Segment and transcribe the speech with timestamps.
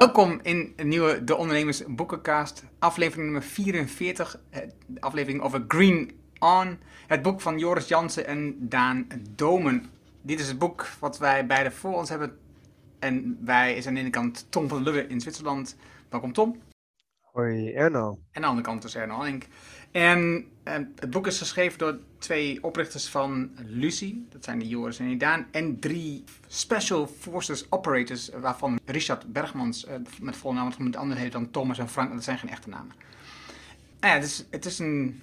[0.00, 6.10] Welkom in een nieuwe De Ondernemers Boekencast, aflevering nummer 44, eh, de aflevering over Green
[6.38, 9.90] On, het boek van Joris Jansen en Daan Domen.
[10.22, 12.38] Dit is het boek wat wij beide voor ons hebben
[12.98, 15.76] en wij is aan de ene kant Tom van Lubbe in Zwitserland.
[16.08, 16.60] Welkom Tom.
[17.20, 18.08] Hoi Erno.
[18.08, 19.44] En aan de andere kant is Erno Hanning.
[19.90, 24.98] En uh, het boek is geschreven door twee oprichters van Lucy, dat zijn de Joris
[24.98, 30.92] en Daan, en drie Special Forces Operators, waarvan Richard Bergmans uh, met volle naam, want
[30.92, 32.94] de andere heet dan Thomas en Frank, dat zijn geen echte namen.
[34.00, 35.22] Nou ja, het is, het is een,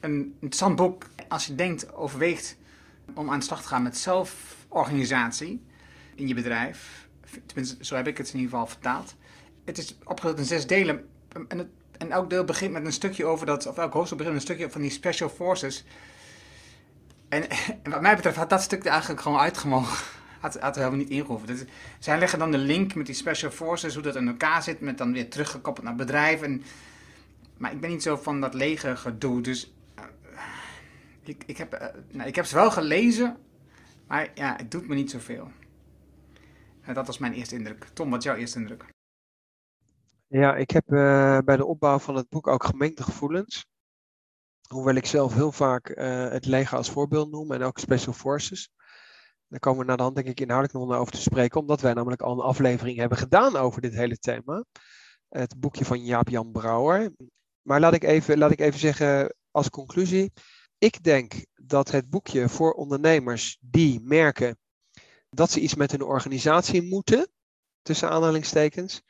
[0.00, 2.56] een interessant boek als je denkt, overweegt
[3.14, 5.62] om aan de slag te gaan met zelforganisatie
[6.14, 7.08] in je bedrijf.
[7.46, 9.14] Tenminste, zo heb ik het in ieder geval vertaald.
[9.64, 11.08] Het is opgedeeld in zes delen.
[11.48, 11.68] En het
[12.04, 14.54] en elk deel begint met een stukje over dat, of elk hoofdstuk begint met een
[14.54, 15.84] stukje van die special forces.
[17.28, 17.50] En,
[17.82, 20.04] en wat mij betreft had dat stuk er eigenlijk gewoon uitgemogen.
[20.40, 21.46] Had, had helemaal niet ingehoeven.
[21.46, 21.64] Dus,
[21.98, 24.98] zij leggen dan de link met die special forces, hoe dat in elkaar zit, met
[24.98, 26.62] dan weer teruggekoppeld naar bedrijven.
[27.56, 30.04] maar ik ben niet zo van dat lege gedoe, dus uh,
[31.22, 33.36] ik, ik, heb, uh, nou, ik heb ze wel gelezen,
[34.06, 35.50] maar ja, het doet me niet zoveel.
[36.88, 37.86] Uh, dat was mijn eerste indruk.
[37.92, 38.93] Tom, wat is jouw eerste indruk?
[40.34, 43.66] Ja, ik heb uh, bij de opbouw van het boek ook gemengde gevoelens.
[44.68, 48.70] Hoewel ik zelf heel vaak uh, het leger als voorbeeld noem en ook Special Forces.
[49.48, 51.94] Daar komen we naar de hand denk ik inhoudelijk nog over te spreken, omdat wij
[51.94, 54.64] namelijk al een aflevering hebben gedaan over dit hele thema.
[55.28, 57.12] Het boekje van Jaap-Jan Brouwer.
[57.62, 60.32] Maar laat ik, even, laat ik even zeggen als conclusie.
[60.78, 64.58] Ik denk dat het boekje voor ondernemers die merken
[65.30, 67.28] dat ze iets met hun organisatie moeten,
[67.82, 69.02] tussen aanhalingstekens,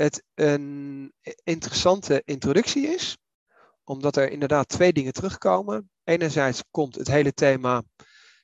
[0.00, 1.12] het een
[1.44, 3.18] interessante introductie is,
[3.84, 5.90] omdat er inderdaad twee dingen terugkomen.
[6.04, 7.82] Enerzijds komt het hele thema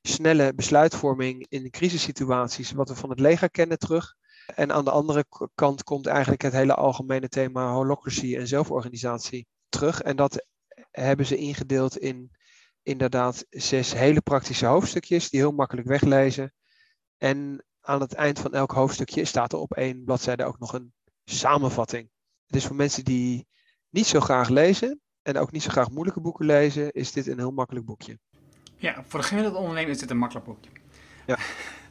[0.03, 4.15] snelle besluitvorming in crisissituaties, wat we van het leger kennen, terug.
[4.55, 10.03] En aan de andere kant komt eigenlijk het hele algemene thema holocracy en zelforganisatie terug.
[10.03, 10.47] En dat
[10.91, 12.31] hebben ze ingedeeld in
[12.83, 16.53] inderdaad zes hele praktische hoofdstukjes die heel makkelijk weglezen.
[17.19, 20.95] En aan het eind van elk hoofdstukje staat er op één bladzijde ook nog een
[21.31, 22.11] samenvatting.
[22.47, 23.47] Het is voor mensen die
[23.91, 27.39] niet zo graag lezen en ook niet zo graag moeilijke boeken lezen, is dit een
[27.39, 28.19] heel makkelijk boekje.
[28.77, 30.71] Ja, voor de gemiddelde ondernemer is dit een makkelijk boekje.
[31.27, 31.39] Ja.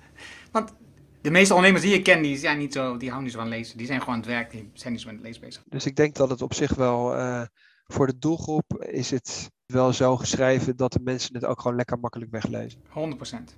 [0.51, 0.74] Want
[1.22, 3.50] de meeste ondernemers die je kent, die, zijn niet zo, die houden niet zo van
[3.50, 3.78] lezen.
[3.78, 5.63] Die zijn gewoon aan het werk, die zijn niet zo met het lezen bezig.
[5.66, 7.41] Dus ik denk dat het op zich wel, uh,
[7.85, 12.00] voor de doelgroep is het wel zo geschreven dat de mensen het ook gewoon lekker
[12.00, 12.81] makkelijk weglezen.
[12.90, 13.57] 100%.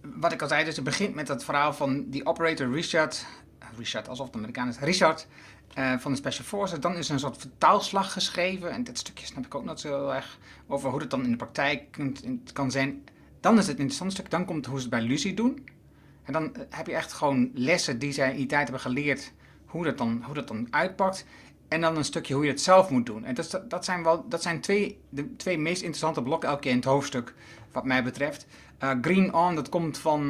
[0.00, 3.26] Wat ik al zei, dus het begint met dat verhaal van die operator Richard
[3.76, 5.26] Richard, alsof het Amerikaan is, Richard
[5.78, 6.80] uh, van de Special Forces.
[6.80, 8.70] Dan is er een soort vertaalslag geschreven.
[8.70, 11.30] En dit stukje snap ik ook nog zo heel erg over hoe dat dan in
[11.30, 13.04] de praktijk kunt, kan zijn.
[13.40, 14.30] Dan is het interessant stuk.
[14.30, 15.68] Dan komt hoe ze het bij Lucy doen.
[16.22, 19.32] En dan eh, heb je echt gewoon lessen die zij in die tijd hebben geleerd.
[19.66, 21.26] Hoe dat dan, hoe dat dan uitpakt.
[21.68, 23.24] En dan een stukje hoe je het zelf moet doen.
[23.24, 26.70] En dat, dat zijn, wel, dat zijn twee, de twee meest interessante blokken elke keer
[26.70, 27.34] in het hoofdstuk,
[27.74, 28.46] wat mij betreft.
[28.82, 30.22] Uh, green on, dat komt van,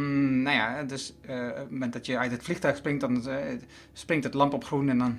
[0.43, 3.37] nou ja, dus op het moment dat je uit het vliegtuig springt, dan uh,
[3.93, 5.19] springt het lamp op groen en dan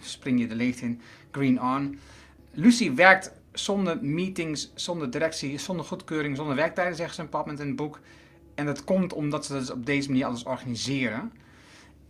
[0.00, 1.00] spring je de leegte in.
[1.30, 1.98] Green on.
[2.50, 7.66] Lucy werkt zonder meetings, zonder directie, zonder goedkeuring, zonder werktijden, zegt ze een bepaald in
[7.66, 8.00] het boek.
[8.54, 11.32] En dat komt omdat ze dat dus op deze manier alles organiseren.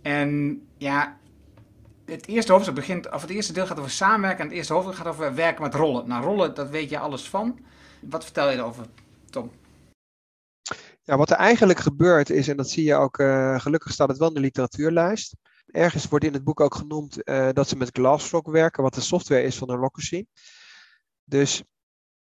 [0.03, 1.17] En ja,
[2.05, 4.97] het eerste hoofdstuk begint, of het eerste deel gaat over samenwerken en het eerste hoofdstuk
[4.97, 6.09] gaat over werken met rollen.
[6.09, 7.59] Nou, rollen, dat weet je alles van.
[8.01, 8.87] Wat vertel je erover,
[11.03, 14.19] Ja, wat er eigenlijk gebeurt is, en dat zie je ook, uh, gelukkig staat het
[14.19, 15.37] wel in de literatuurlijst.
[15.67, 19.01] Ergens wordt in het boek ook genoemd uh, dat ze met Glassrock werken, wat de
[19.01, 20.27] software is van Holocracy.
[21.25, 21.63] Dus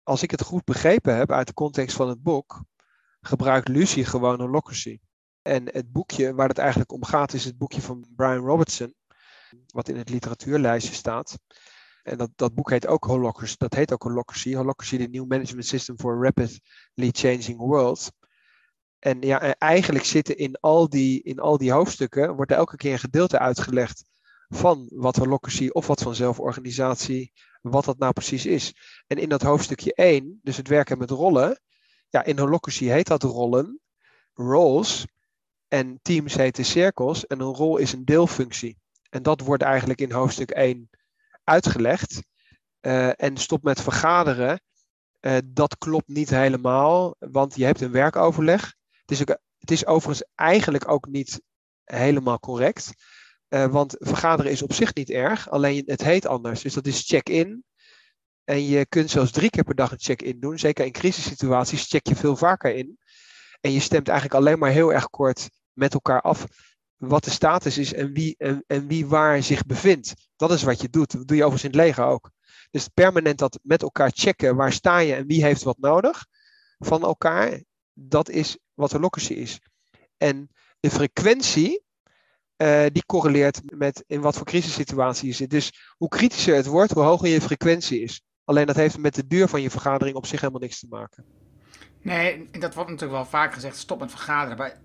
[0.02, 2.62] als ik het goed begrepen heb uit de context van het boek,
[3.20, 4.98] gebruikt Lucy gewoon Holocracy.
[5.42, 8.94] En het boekje waar het eigenlijk om gaat is het boekje van Brian Robertson,
[9.66, 11.38] wat in het literatuurlijstje staat.
[12.06, 13.54] En dat, dat boek heet ook Holocracy.
[13.58, 14.54] Dat heet ook Holocracy.
[14.54, 18.12] Holocracy, the New Management System for a Rapidly Changing World.
[18.98, 22.92] En ja, eigenlijk zitten in al, die, in al die hoofdstukken, wordt er elke keer
[22.92, 24.04] een gedeelte uitgelegd
[24.48, 27.32] van wat holocracy of wat van zelforganisatie,
[27.62, 28.74] wat dat nou precies is.
[29.06, 31.60] En in dat hoofdstukje 1, dus het werken met rollen,
[32.08, 33.80] ja, in holocracy heet dat rollen,
[34.34, 35.06] roles,
[35.68, 38.78] en teams heten cirkels, en een rol is een deelfunctie.
[39.10, 40.90] En dat wordt eigenlijk in hoofdstuk 1
[41.46, 42.22] uitgelegd.
[42.80, 44.60] Uh, en stop met vergaderen.
[45.20, 48.74] Uh, dat klopt niet helemaal, want je hebt een werkoverleg.
[48.90, 51.40] Het is, ook, het is overigens eigenlijk ook niet
[51.84, 52.92] helemaal correct.
[53.48, 56.62] Uh, want vergaderen is op zich niet erg, alleen het heet anders.
[56.62, 57.64] Dus dat is check-in.
[58.44, 60.58] En je kunt zelfs drie keer per dag een check-in doen.
[60.58, 62.98] Zeker in crisissituaties check je veel vaker in.
[63.60, 66.46] En je stemt eigenlijk alleen maar heel erg kort met elkaar af
[66.96, 70.14] wat de status is en wie, en, en wie waar zich bevindt.
[70.36, 71.12] Dat is wat je doet.
[71.12, 72.30] Dat doe je overigens in het leger ook.
[72.70, 76.26] Dus permanent dat met elkaar checken, waar sta je en wie heeft wat nodig
[76.78, 77.62] van elkaar,
[77.92, 79.60] dat is wat holocracy is.
[80.16, 80.50] En
[80.80, 81.84] de frequentie,
[82.56, 85.50] uh, die correleert met in wat voor crisissituatie je zit.
[85.50, 88.22] Dus hoe kritischer het wordt, hoe hoger je frequentie is.
[88.44, 91.24] Alleen dat heeft met de duur van je vergadering op zich helemaal niks te maken.
[92.02, 94.56] Nee, dat wordt natuurlijk wel vaak gezegd, stop met vergaderen.
[94.56, 94.80] Maar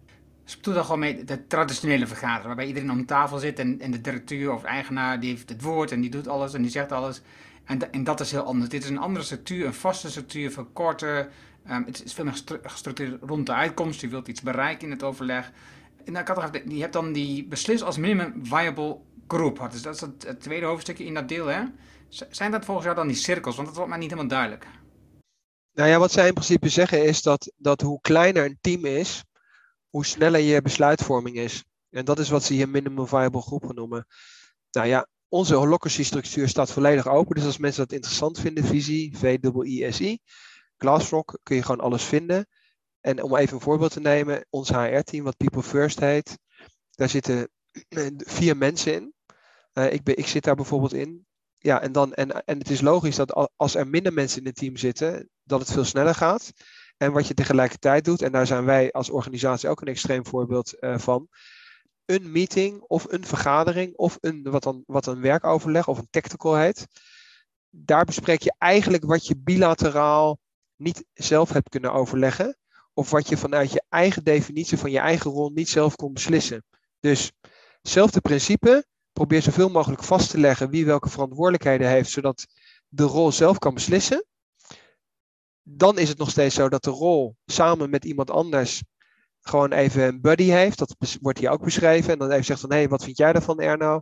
[0.62, 4.54] dan gewoon mee de traditionele vergadering, waarbij iedereen om tafel zit en, en de directeur
[4.54, 7.22] of eigenaar die heeft het woord en die doet alles en die zegt alles.
[7.66, 8.70] En, en dat is heel anders.
[8.70, 11.30] Dit is een andere structuur, een vaste structuur, verkorten.
[11.70, 14.02] Um, het is veel meer gestructureerd rond de uitkomst.
[14.02, 15.52] Je wilt iets bereiken in het overleg.
[16.06, 18.98] En dan kan je hebt dan die beslis als minimum viable
[19.28, 19.68] group.
[19.72, 21.48] Dus dat is het, tweede hoofdstukje in dat deel.
[21.48, 21.64] Hè?
[22.10, 23.56] Zijn dat volgens jou dan die cirkels?
[23.56, 24.68] Want dat wordt mij niet helemaal duidelijk.
[25.74, 29.24] Nou ja, wat zij in principe zeggen is dat, dat hoe kleiner een team is,
[29.92, 31.64] hoe sneller je besluitvorming is.
[31.90, 34.08] En dat is wat ze hier minimum viable groep noemen.
[34.72, 37.36] Nou ja, onze holocracy structuur staat volledig open.
[37.36, 40.20] Dus als mensen dat interessant vinden, visie, V-I-I-S-I,
[40.78, 42.48] Glassrock, kun je gewoon alles vinden.
[43.02, 46.38] En om even een voorbeeld te nemen, ons HR-team, wat People First heet,
[46.92, 47.50] daar zitten
[48.38, 49.14] vier mensen in.
[49.74, 51.26] Uh, ik, ben, ik zit daar bijvoorbeeld in.
[51.58, 54.56] Ja, en, dan, en, en het is logisch dat als er minder mensen in het
[54.56, 56.52] team zitten, dat het veel sneller gaat.
[57.02, 60.74] En wat je tegelijkertijd doet, en daar zijn wij als organisatie ook een extreem voorbeeld
[60.80, 61.28] uh, van.
[62.06, 66.56] Een meeting of een vergadering of een, wat, dan, wat een werkoverleg of een tactical
[66.56, 66.88] heet.
[67.70, 70.40] Daar bespreek je eigenlijk wat je bilateraal
[70.76, 72.58] niet zelf hebt kunnen overleggen.
[72.94, 76.64] Of wat je vanuit je eigen definitie van je eigen rol niet zelf kon beslissen.
[77.00, 77.32] Dus
[77.82, 78.86] hetzelfde principe.
[79.12, 82.46] Probeer zoveel mogelijk vast te leggen wie welke verantwoordelijkheden heeft, zodat
[82.88, 84.26] de rol zelf kan beslissen
[85.78, 88.84] dan is het nog steeds zo dat de rol samen met iemand anders
[89.42, 90.78] gewoon even een buddy heeft.
[90.78, 92.14] Dat wordt hier ook beschreven.
[92.14, 94.02] En dan even zegt van, hé, hey, wat vind jij daarvan, Erno?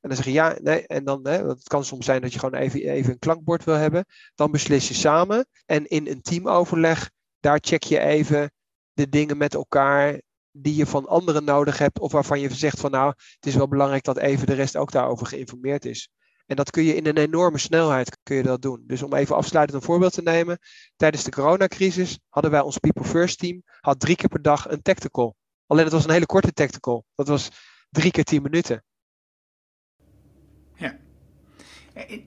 [0.00, 0.86] En dan zeg je ja, nee.
[0.86, 3.74] En dan, hè, het kan soms zijn dat je gewoon even, even een klankbord wil
[3.74, 4.04] hebben.
[4.34, 5.46] Dan beslis je samen.
[5.66, 8.52] En in een teamoverleg, daar check je even
[8.92, 10.20] de dingen met elkaar
[10.52, 11.98] die je van anderen nodig hebt.
[11.98, 14.92] Of waarvan je zegt van, nou, het is wel belangrijk dat even de rest ook
[14.92, 16.10] daarover geïnformeerd is.
[16.50, 18.84] En dat kun je in een enorme snelheid kun je dat doen.
[18.86, 20.58] Dus om even afsluitend een voorbeeld te nemen.
[20.96, 24.82] Tijdens de coronacrisis hadden wij ons People First team had drie keer per dag een
[24.82, 25.36] tactical.
[25.66, 27.04] Alleen het was een hele korte tactical.
[27.14, 27.50] Dat was
[27.90, 28.84] drie keer tien minuten.
[30.74, 30.96] Ja.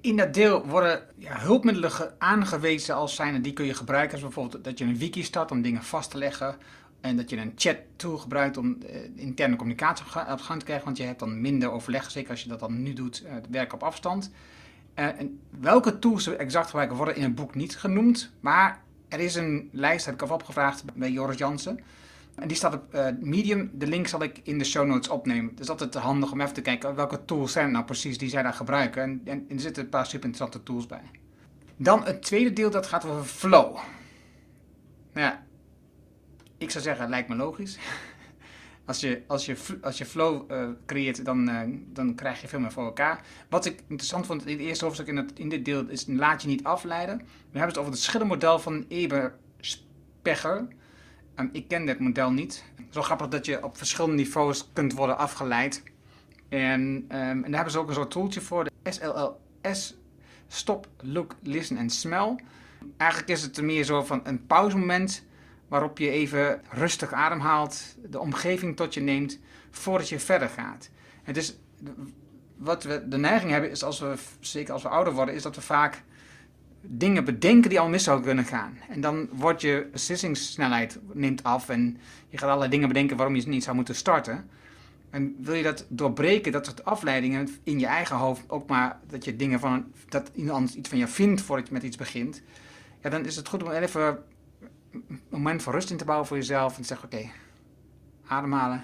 [0.02, 4.14] In, dat deel worden ja, hulpmiddelen aangewezen als zijn die kun je gebruiken.
[4.14, 6.58] Als bijvoorbeeld dat je een wiki start om dingen vast te leggen.
[7.04, 10.86] En dat je een chat tool gebruikt om uh, interne communicatie op gang te krijgen.
[10.86, 13.74] Want je hebt dan minder overleg, zeker als je dat dan nu doet, uh, werken
[13.74, 14.32] op afstand.
[14.96, 18.32] Uh, en welke tools we exact gebruiken worden in het boek niet genoemd.
[18.40, 21.80] Maar er is een lijst, heb ik al opgevraagd bij Joris Jansen.
[22.36, 23.72] En die staat op Medium.
[23.74, 25.50] De link zal ik in de show notes opnemen.
[25.50, 28.44] Het is altijd handig om even te kijken welke tools zijn nou precies die zij
[28.44, 29.04] daar gebruiken.
[29.04, 31.12] En, en, er zitten een paar super interessante tools bij.
[31.76, 33.74] Dan het tweede deel, dat gaat over flow.
[35.14, 35.44] Nou ja,
[36.64, 37.78] ik zou zeggen, lijkt me logisch.
[38.86, 41.62] Als je, als je, als je flow uh, creëert, dan, uh,
[41.94, 43.22] dan krijg je veel meer voor elkaar.
[43.50, 46.42] Wat ik interessant vond in het eerste hoofdstuk in, het, in dit deel is laat
[46.42, 47.18] je niet afleiden.
[47.18, 47.24] We
[47.58, 50.68] hebben het over het schildermodel van Eber-Specher.
[51.36, 52.64] Um, ik ken dit model niet.
[52.90, 55.84] Zo grappig dat je op verschillende niveaus kunt worden afgeleid.
[56.50, 59.96] En, um, en daar hebben ze ook een soort tooltje voor, de SLLS,
[60.48, 62.36] Stop, Look, Listen en Smell.
[62.98, 65.26] Eigenlijk is het meer zo van een pauzemoment
[65.74, 69.40] waarop je even rustig ademhaalt, de omgeving tot je neemt
[69.70, 70.90] voordat je verder gaat.
[71.24, 71.56] Het is,
[72.58, 75.56] wat we de neiging hebben is, als we, zeker als we ouder worden, is dat
[75.56, 76.04] we vaak
[76.82, 78.78] dingen bedenken die al mis zouden kunnen gaan.
[78.90, 81.98] En dan wordt je beslissingssnelheid neemt af en
[82.30, 84.50] je gaat allerlei dingen bedenken waarom je niet zou moeten starten.
[85.10, 89.26] En wil je dat doorbreken, dat soort afleidingen in je eigen hoofd, ook maar dat
[89.26, 92.42] je dingen van, dat iemand iets van je vindt voordat je met iets begint,
[93.02, 94.24] ja, dan is het goed om even
[95.30, 96.76] moment van rust in te bouwen voor jezelf.
[96.76, 97.30] En te zeggen, oké,
[98.28, 98.84] ademhalen,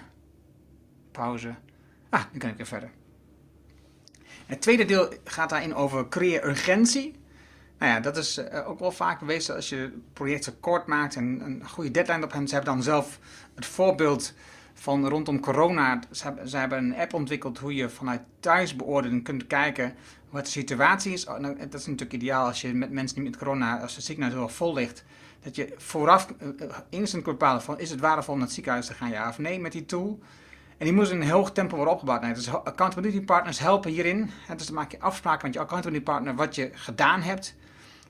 [1.12, 1.56] pauze.
[2.10, 2.92] Ah, nu kan ik weer verder.
[4.46, 7.16] Het tweede deel gaat daarin over creëer urgentie.
[7.78, 11.42] Nou ja, dat is eh, ook wel vaak bewezen als je projecten kort maakt en
[11.46, 12.50] een goede deadline op hebt.
[12.50, 13.20] Ze hebben dan zelf
[13.56, 14.34] het voorbeeld
[14.74, 16.00] van rondom corona.
[16.46, 19.96] Ze hebben, een app ontwikkeld hoe je vanuit thuisbeoordeling kunt kijken
[20.30, 21.25] wat de situatie is.
[21.25, 24.01] Oh, nou, dat is natuurlijk ideaal als je met mensen die met corona, als de
[24.01, 25.04] ziekenhuis heel vol ligt,
[25.41, 26.50] dat je vooraf uh,
[26.89, 29.38] instant kunt bepalen van is het waardevol om naar het ziekenhuis te gaan, ja of
[29.38, 30.19] nee, met die tool.
[30.77, 32.36] En die moet in een hoog tempo worden opgebouwd.
[32.36, 34.31] Dus accountability partners helpen hierin.
[34.58, 37.55] dus dan maak je afspraken met je accountability partner wat je gedaan hebt.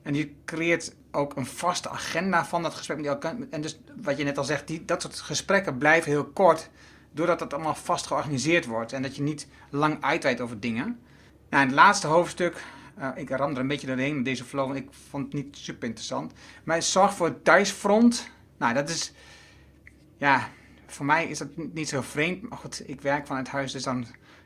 [0.02, 4.18] En die creëert ook een vaste agenda van dat gesprek met die En dus wat
[4.18, 6.70] je net al zegt, die, dat soort gesprekken blijven heel kort.
[7.12, 11.00] doordat het allemaal vast georganiseerd wordt en dat je niet lang uitweidt over dingen.
[11.48, 12.62] Nou, in het laatste hoofdstuk,
[13.00, 15.56] uh, ik ram er een beetje doorheen met deze flow, want ik vond het niet
[15.56, 16.32] super interessant.
[16.64, 18.30] Maar zorg voor het thuisfront.
[18.58, 19.12] Nou, dat is,
[20.16, 20.48] ja,
[20.86, 22.48] voor mij is dat niet zo vreemd.
[22.48, 24.00] Maar goed, ik werk vanuit huis, dus dan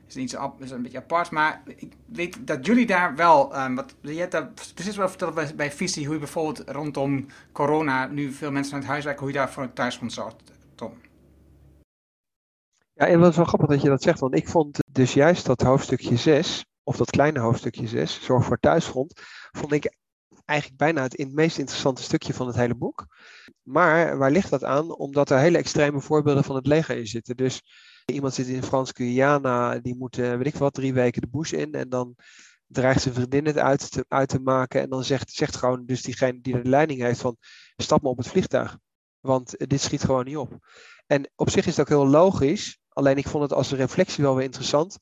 [0.06, 1.30] is het niet zo is een beetje apart.
[1.30, 5.34] Maar ik weet dat jullie daar wel, um, wat, je hebt daar precies wel verteld
[5.34, 9.32] bij, bij Visie, hoe je bijvoorbeeld rondom corona, nu veel mensen vanuit huis werken, hoe
[9.32, 10.36] je daar voor het thuisfront zorgt,
[10.74, 10.92] Tom.
[12.92, 15.46] Ja, en wat is wel grappig dat je dat zegt, want ik vond dus juist
[15.46, 19.20] dat hoofdstukje 6, of dat kleine hoofdstukje 6, Zorg voor Thuisfront,
[19.52, 19.96] vond ik
[20.44, 23.06] eigenlijk bijna het meest interessante stukje van het hele boek.
[23.62, 24.96] Maar waar ligt dat aan?
[24.96, 27.36] Omdat er hele extreme voorbeelden van het leger in zitten.
[27.36, 27.62] Dus
[28.04, 31.72] iemand zit in Frans-Guyana, die moet, eh, weet ik wat, drie weken de bush in.
[31.72, 32.16] En dan
[32.66, 34.80] dreigt zijn vriendin het uit te, uit te maken.
[34.80, 37.36] En dan zegt, zegt gewoon dus diegene die de leiding heeft van,
[37.76, 38.78] stap maar op het vliegtuig.
[39.20, 40.58] Want dit schiet gewoon niet op.
[41.06, 42.78] En op zich is dat ook heel logisch.
[42.88, 44.98] Alleen ik vond het als reflectie wel weer interessant.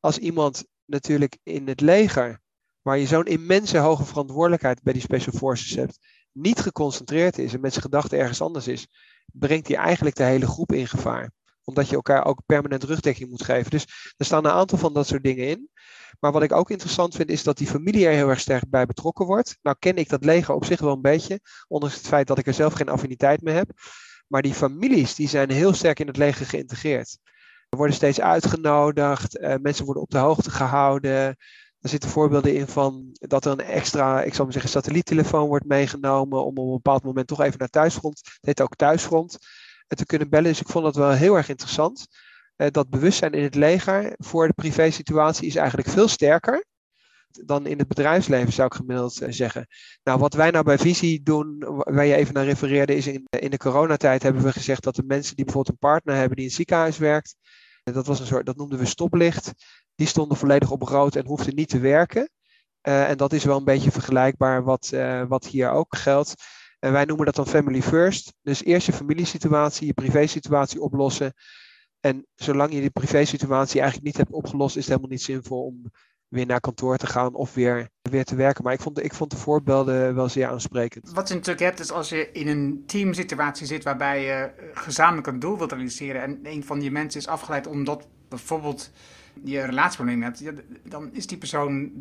[0.00, 2.40] Als iemand natuurlijk in het leger,
[2.82, 5.98] waar je zo'n immense hoge verantwoordelijkheid bij die Special Forces hebt,
[6.32, 8.88] niet geconcentreerd is en met zijn gedachten ergens anders is,
[9.32, 11.30] brengt hij eigenlijk de hele groep in gevaar.
[11.64, 13.70] Omdat je elkaar ook permanent rugdekking moet geven.
[13.70, 15.68] Dus er staan een aantal van dat soort dingen in.
[16.20, 18.86] Maar wat ik ook interessant vind, is dat die familie er heel erg sterk bij
[18.86, 19.58] betrokken wordt.
[19.62, 22.46] Nou ken ik dat leger op zich wel een beetje, ondanks het feit dat ik
[22.46, 23.70] er zelf geen affiniteit mee heb.
[24.26, 27.18] Maar die families die zijn heel sterk in het leger geïntegreerd.
[27.76, 31.36] Worden steeds uitgenodigd, uh, mensen worden op de hoogte gehouden.
[31.80, 35.66] Er zitten voorbeelden in van dat er een extra, ik zal maar zeggen, satelliettelefoon wordt
[35.66, 39.38] meegenomen om op een bepaald moment toch even naar thuisfront, het heet ook thuisfront,
[39.86, 40.50] eh, te kunnen bellen.
[40.50, 42.06] Dus ik vond dat wel heel erg interessant.
[42.56, 46.64] Uh, dat bewustzijn in het leger voor de privé-situatie is eigenlijk veel sterker
[47.44, 49.66] dan in het bedrijfsleven, zou ik gemiddeld eh, zeggen.
[50.02, 53.50] Nou, wat wij nou bij Visie doen, waar je even naar refereerde, is in, in
[53.50, 56.50] de coronatijd hebben we gezegd dat de mensen die bijvoorbeeld een partner hebben die in
[56.50, 57.36] het ziekenhuis werkt,
[57.92, 59.52] dat, was een soort, dat noemden we stoplicht,
[59.94, 62.30] die stonden volledig op rood en hoefden niet te werken.
[62.82, 66.34] Uh, en dat is wel een beetje vergelijkbaar wat, uh, wat hier ook geldt.
[66.78, 68.34] En wij noemen dat dan family first.
[68.42, 71.34] Dus eerst je familiesituatie, je privésituatie oplossen.
[72.00, 75.90] En zolang je die privésituatie eigenlijk niet hebt opgelost, is het helemaal niet zinvol om
[76.34, 78.64] weer naar kantoor te gaan of weer, weer te werken.
[78.64, 81.10] Maar ik vond, ik vond de voorbeelden wel zeer aansprekend.
[81.12, 85.26] Wat je natuurlijk hebt, is als je in een teamsituatie zit waarbij je eh, gezamenlijk
[85.26, 88.90] een doel wilt realiseren en een van die mensen is afgeleid omdat bijvoorbeeld
[89.44, 90.42] je een hebt,
[90.82, 91.92] dan is die persoon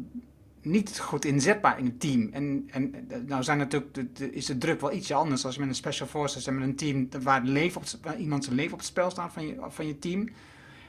[0.61, 2.29] niet goed inzetbaar in het team.
[2.31, 5.69] En, en nou zijn natuurlijk de, is de druk wel ietsje anders als je met
[5.69, 8.79] een special forces en met een team waar, leven op, waar iemand zijn leven op
[8.79, 10.29] het spel staat van je, van je team.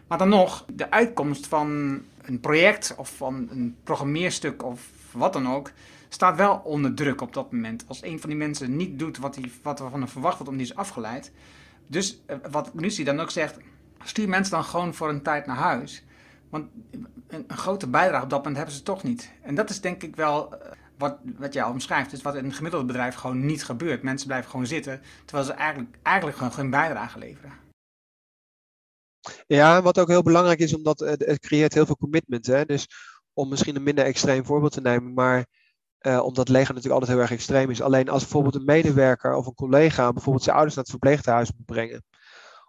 [0.06, 5.48] Maar dan nog, de uitkomst van een project of van een programmeerstuk of wat dan
[5.48, 5.70] ook,
[6.08, 7.84] staat wel onder druk op dat moment.
[7.88, 10.52] Als een van die mensen niet doet wat, die, wat er van hem verwacht wordt,
[10.52, 11.32] om die is afgeleid.
[11.86, 13.56] Dus uh, wat Lucie dan ook zegt,
[14.04, 16.04] stuur mensen dan gewoon voor een tijd naar huis.
[16.50, 19.30] Want een, een, grote bijdrage op dat moment hebben ze toch niet.
[19.42, 20.58] En dat is denk ik wel uh,
[20.98, 22.10] wat, wat jij omschrijft.
[22.10, 24.02] Dus wat in een gemiddelde bedrijf gewoon niet gebeurt.
[24.02, 27.63] Mensen blijven gewoon zitten, terwijl ze eigenlijk, eigenlijk gewoon geen bijdrage leveren.
[29.46, 32.46] Ja, wat ook heel belangrijk is, omdat het, het creëert heel veel commitment.
[32.46, 32.64] Hè?
[32.64, 32.88] Dus
[33.32, 35.46] om misschien een minder extreem voorbeeld te nemen, maar
[36.00, 37.82] uh, omdat leger natuurlijk altijd heel erg extreem is.
[37.82, 41.66] Alleen als bijvoorbeeld een medewerker of een collega bijvoorbeeld zijn ouders naar het verpleeghuis moet
[41.66, 42.04] brengen.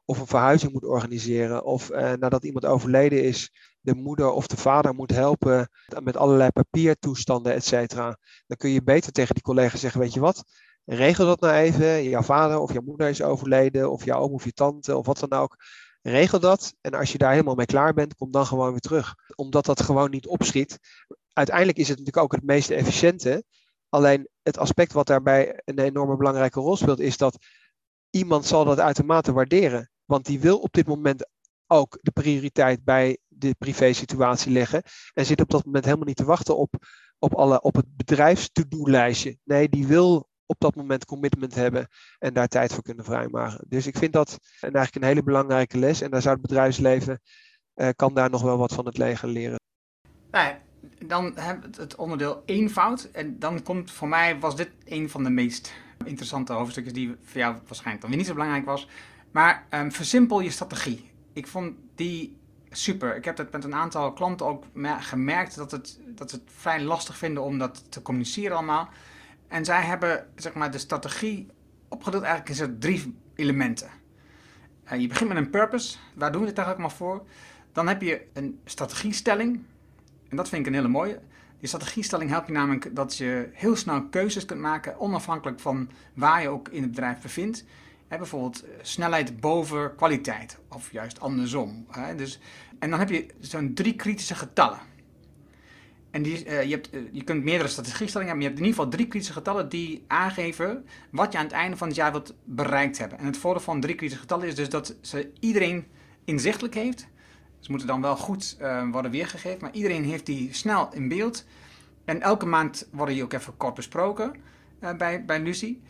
[0.05, 1.63] Of een verhuizing moet organiseren.
[1.63, 5.69] Of uh, nadat iemand overleden is, de moeder of de vader moet helpen
[6.03, 8.17] met allerlei papiertoestanden, et cetera.
[8.47, 10.43] Dan kun je beter tegen die collega zeggen, weet je wat,
[10.85, 12.03] regel dat nou even.
[12.03, 15.19] Jouw vader of jouw moeder is overleden, of jouw oom of je tante, of wat
[15.19, 15.55] dan ook.
[16.05, 16.75] Regel dat.
[16.81, 19.15] En als je daar helemaal mee klaar bent, kom dan gewoon weer terug.
[19.35, 20.79] Omdat dat gewoon niet opschiet.
[21.33, 23.43] Uiteindelijk is het natuurlijk ook het meest efficiënte.
[23.89, 27.37] Alleen het aspect wat daarbij een enorme belangrijke rol speelt, is dat
[28.09, 29.91] iemand zal dat uitermate waarderen.
[30.05, 31.27] Want die wil op dit moment
[31.67, 34.83] ook de prioriteit bij de privé-situatie leggen.
[35.13, 36.75] En zit op dat moment helemaal niet te wachten op,
[37.19, 39.37] op, alle, op het bedrijfs-to-do-lijstje.
[39.43, 41.87] Nee, die wil op dat moment commitment hebben
[42.19, 43.65] en daar tijd voor kunnen vrijmaken.
[43.67, 46.01] Dus ik vind dat eigenlijk een hele belangrijke les.
[46.01, 47.21] En daar zou het bedrijfsleven,
[47.75, 49.59] uh, kan daar nog wel wat van het leger leren.
[50.31, 50.55] Nou
[51.05, 53.09] dan hebben we het onderdeel eenvoud.
[53.11, 55.73] En dan komt voor mij, was dit een van de meest
[56.05, 58.87] interessante hoofdstukjes die voor jou waarschijnlijk dan weer niet zo belangrijk was.
[59.31, 61.11] Maar um, versimpel je strategie.
[61.33, 62.37] Ik vond die
[62.69, 63.15] super.
[63.15, 64.63] Ik heb dat met een aantal klanten ook
[64.99, 68.89] gemerkt dat, het, dat ze het vrij lastig vinden om dat te communiceren allemaal.
[69.55, 71.47] En zij hebben zeg maar, de strategie
[71.89, 73.89] opgedeeld eigenlijk in drie elementen.
[74.91, 75.97] Uh, je begint met een purpose.
[76.15, 77.25] Waar doen we het eigenlijk maar voor?
[77.71, 79.63] Dan heb je een strategiestelling.
[80.29, 81.19] En dat vind ik een hele mooie.
[81.59, 86.41] Die strategiestelling helpt je namelijk dat je heel snel keuzes kunt maken, onafhankelijk van waar
[86.41, 87.65] je ook in het bedrijf bevindt.
[88.07, 91.87] Hè, bijvoorbeeld eh, snelheid boven kwaliteit, of juist andersom.
[92.15, 92.39] Dus,
[92.79, 94.79] en dan heb je zo'n drie kritische getallen.
[96.15, 98.77] En uh, je, hebt, uh, je kunt meerdere strategiestellingen hebben, maar je hebt in ieder
[98.77, 102.33] geval drie kritische getallen die aangeven wat je aan het einde van het jaar wilt
[102.43, 103.17] bereikt hebben.
[103.17, 105.85] En het voordeel van drie kritische getallen is dus dat ze iedereen
[106.25, 107.07] inzichtelijk heeft.
[107.59, 111.45] Ze moeten dan wel goed uh, worden weergegeven, maar iedereen heeft die snel in beeld.
[112.05, 114.35] En elke maand worden die ook even kort besproken
[114.97, 115.81] bij, bij Lucie.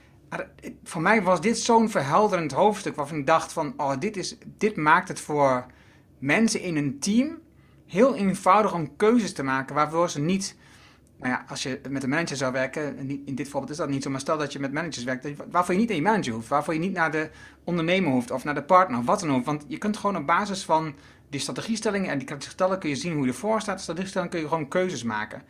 [0.84, 4.76] Voor mij was dit zo'n verhelderend hoofdstuk waarvan ik dacht van, oh, dit, is, dit
[4.76, 5.66] maakt het voor
[6.20, 7.44] mensen in een team
[7.88, 10.56] heel eenvoudig om keuzes te maken waarvoor ze niet,
[11.18, 14.04] nou ja, als je met een manager zou werken, in dit voorbeeld is dat niet
[14.04, 16.48] zo, maar stel dat je met managers werkt, waarvoor je niet naar je manager hoeft,
[16.48, 17.30] waarvoor je niet naar de
[17.64, 19.46] ondernemer hoeft of naar de partner of wat dan ook.
[19.46, 20.94] Want je kunt gewoon op basis van
[21.30, 23.82] die strategiestellingen en die getallen kun je zien hoe je ervoor staat.
[23.82, 25.42] Strategiestellingen kun je gewoon keuzes maken.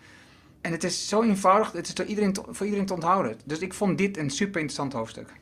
[0.61, 3.37] En het is zo eenvoudig, het is door iedereen, voor iedereen te onthouden.
[3.45, 5.33] Dus ik vond dit een super interessant hoofdstuk.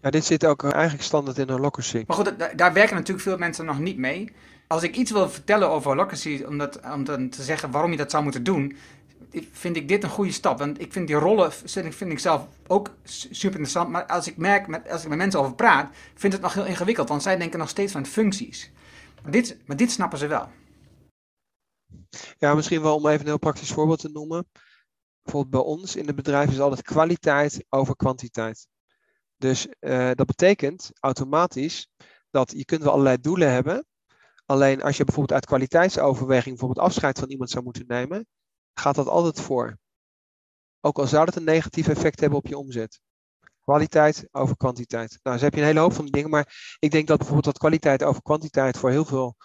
[0.00, 2.04] Ja, dit zit ook eigenlijk standaard in een Holacracy.
[2.06, 4.32] Maar goed, daar werken natuurlijk veel mensen nog niet mee.
[4.72, 6.60] Als ik iets wil vertellen over Holacracy, om,
[6.92, 8.76] om dan te zeggen waarom je dat zou moeten doen,
[9.52, 10.58] vind ik dit een goede stap.
[10.58, 13.88] Want ik vind die rollen vind ik zelf ook super interessant.
[13.88, 16.64] Maar als ik merk, met, als ik met mensen over praat, vind het nog heel
[16.64, 17.08] ingewikkeld.
[17.08, 18.70] Want zij denken nog steeds van functies.
[19.22, 20.48] Maar dit, maar dit snappen ze wel.
[22.38, 24.46] Ja, misschien wel om even een heel praktisch voorbeeld te noemen.
[25.22, 28.66] Bijvoorbeeld bij ons in het bedrijf is altijd kwaliteit over kwantiteit.
[29.36, 31.88] Dus uh, dat betekent automatisch
[32.30, 33.86] dat je kunt wel allerlei doelen hebben.
[34.52, 38.26] Alleen als je bijvoorbeeld uit kwaliteitsoverweging bijvoorbeeld afscheid van iemand zou moeten nemen,
[38.74, 39.78] gaat dat altijd voor.
[40.80, 43.00] Ook al zou dat een negatief effect hebben op je omzet.
[43.60, 45.18] Kwaliteit over kwantiteit.
[45.22, 47.46] Nou, dus heb je een hele hoop van die dingen, maar ik denk dat bijvoorbeeld
[47.46, 49.36] dat kwaliteit over kwantiteit voor heel veel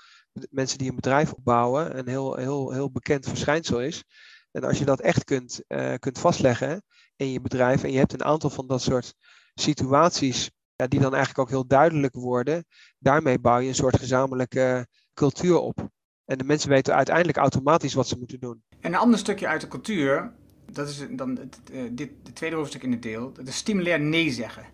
[0.50, 4.04] mensen die een bedrijf opbouwen een heel, heel, heel bekend verschijnsel is.
[4.52, 6.84] En als je dat echt kunt, uh, kunt vastleggen
[7.16, 9.14] in je bedrijf en je hebt een aantal van dat soort
[9.54, 10.52] situaties
[10.86, 12.65] die dan eigenlijk ook heel duidelijk worden,
[13.00, 15.89] daarmee bouw je een soort gezamenlijke cultuur op.
[16.25, 18.63] En de mensen weten uiteindelijk automatisch wat ze moeten doen.
[18.79, 20.32] En een ander stukje uit de cultuur,
[20.71, 24.32] dat is dan het, uh, dit, tweede hoofdstuk in het deel, dat is stimulair nee
[24.32, 24.65] zeggen.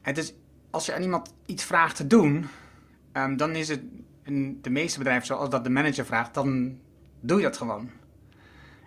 [0.00, 0.34] Het is,
[0.70, 2.46] als je aan iemand iets vraagt te doen,
[3.12, 3.80] um, dan is het
[4.22, 6.78] in de meeste bedrijven zoals dat de manager vraagt, dan
[7.20, 7.90] doe je dat gewoon.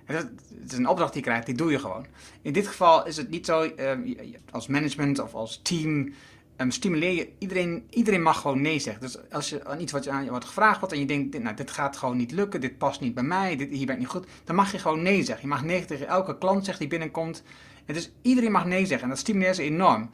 [0.05, 0.31] Het
[0.67, 2.05] is een opdracht die je krijgt, die doe je gewoon.
[2.41, 4.15] In dit geval is het niet zo, um,
[4.51, 6.13] als management of als team
[6.57, 9.01] um, stimuleer je, iedereen, iedereen mag gewoon nee zeggen.
[9.01, 11.39] Dus als je aan iets wat je aan je wordt gevraagd wordt en je denkt,
[11.39, 14.01] nou, dit gaat gewoon niet lukken, dit past niet bij mij, dit, hier ben ik
[14.01, 15.47] niet goed, dan mag je gewoon nee zeggen.
[15.47, 17.43] Je mag nee tegen elke klant zeggen die binnenkomt.
[17.85, 20.09] En dus iedereen mag nee zeggen en dat stimuleert ze enorm.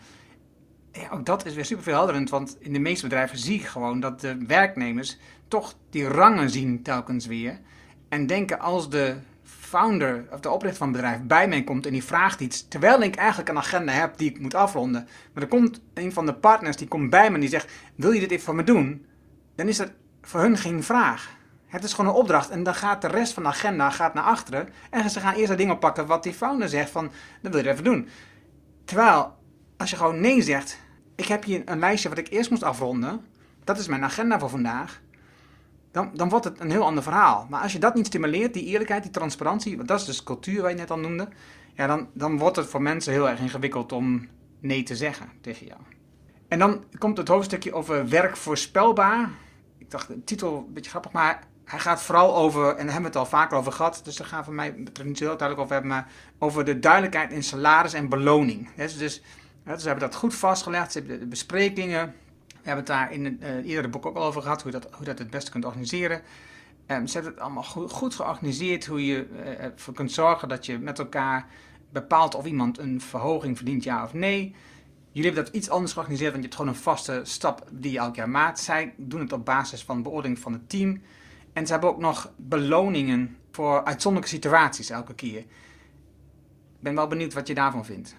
[0.91, 3.65] Ja, ook dat is weer super veel helderend, want in de meeste bedrijven zie ik
[3.65, 7.59] gewoon dat de werknemers toch die rangen zien telkens weer.
[8.09, 9.15] En denken als de
[9.71, 13.01] founder of de oprichter van het bedrijf bij mij komt en die vraagt iets, terwijl
[13.01, 16.33] ik eigenlijk een agenda heb die ik moet afronden, maar er komt een van de
[16.33, 19.05] partners die komt bij me en die zegt, wil je dit even voor me doen?
[19.55, 21.29] Dan is dat voor hun geen vraag.
[21.67, 24.23] Het is gewoon een opdracht en dan gaat de rest van de agenda gaat naar
[24.23, 27.63] achteren en ze gaan eerst dat ding oppakken wat die founder zegt van, dat wil
[27.63, 28.07] je even doen.
[28.85, 29.33] Terwijl,
[29.77, 30.79] als je gewoon nee zegt,
[31.15, 33.25] ik heb hier een lijstje wat ik eerst moest afronden,
[33.63, 35.01] dat is mijn agenda voor vandaag
[35.91, 37.47] dan, dan wordt het een heel ander verhaal.
[37.49, 40.61] Maar als je dat niet stimuleert, die eerlijkheid, die transparantie, want dat is dus cultuur
[40.61, 41.27] waar je net al noemde,
[41.73, 44.27] ja, dan, dan wordt het voor mensen heel erg ingewikkeld om
[44.59, 45.79] nee te zeggen tegen jou.
[46.47, 49.29] En dan komt het hoofdstukje over werk voorspelbaar.
[49.77, 53.01] Ik dacht, de titel een beetje grappig, maar hij gaat vooral over, en daar hebben
[53.01, 54.73] we het al vaker over gehad, dus daar gaan we mij
[55.03, 56.07] niet zo heel duidelijk over hebben, maar
[56.39, 58.69] over de duidelijkheid in salaris en beloning.
[58.75, 59.21] Dus, dus,
[59.63, 62.13] dus we hebben dat goed vastgelegd, ze hebben de besprekingen,
[62.63, 65.05] hebben het daar in het uh, iedere boek ook al over gehad, hoe, dat, hoe
[65.05, 66.21] dat het beste kunt organiseren.
[66.87, 70.65] Um, ze hebben het allemaal goed, goed georganiseerd, hoe je uh, ervoor kunt zorgen dat
[70.65, 71.47] je met elkaar
[71.89, 74.55] bepaalt of iemand een verhoging verdient, ja of nee.
[75.11, 77.97] Jullie hebben dat iets anders georganiseerd, want je hebt gewoon een vaste stap die je
[77.97, 78.59] elk jaar maakt.
[78.59, 81.01] Zij doen het op basis van beoordeling van het team.
[81.53, 85.39] En ze hebben ook nog beloningen voor uitzonderlijke situaties elke keer.
[85.39, 85.47] Ik
[86.79, 88.15] ben wel benieuwd wat je daarvan vindt.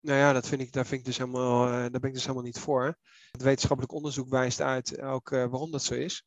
[0.00, 2.22] Nou ja, dat vind ik, daar, vind ik dus helemaal, uh, daar ben ik dus
[2.22, 2.98] helemaal niet voor.
[3.30, 6.24] Het wetenschappelijk onderzoek wijst uit ook, waarom dat zo is.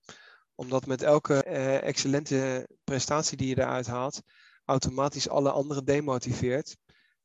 [0.56, 4.22] Omdat met elke uh, excellente prestatie die je eruit haalt,
[4.66, 6.78] automatisch alle anderen demotiveert.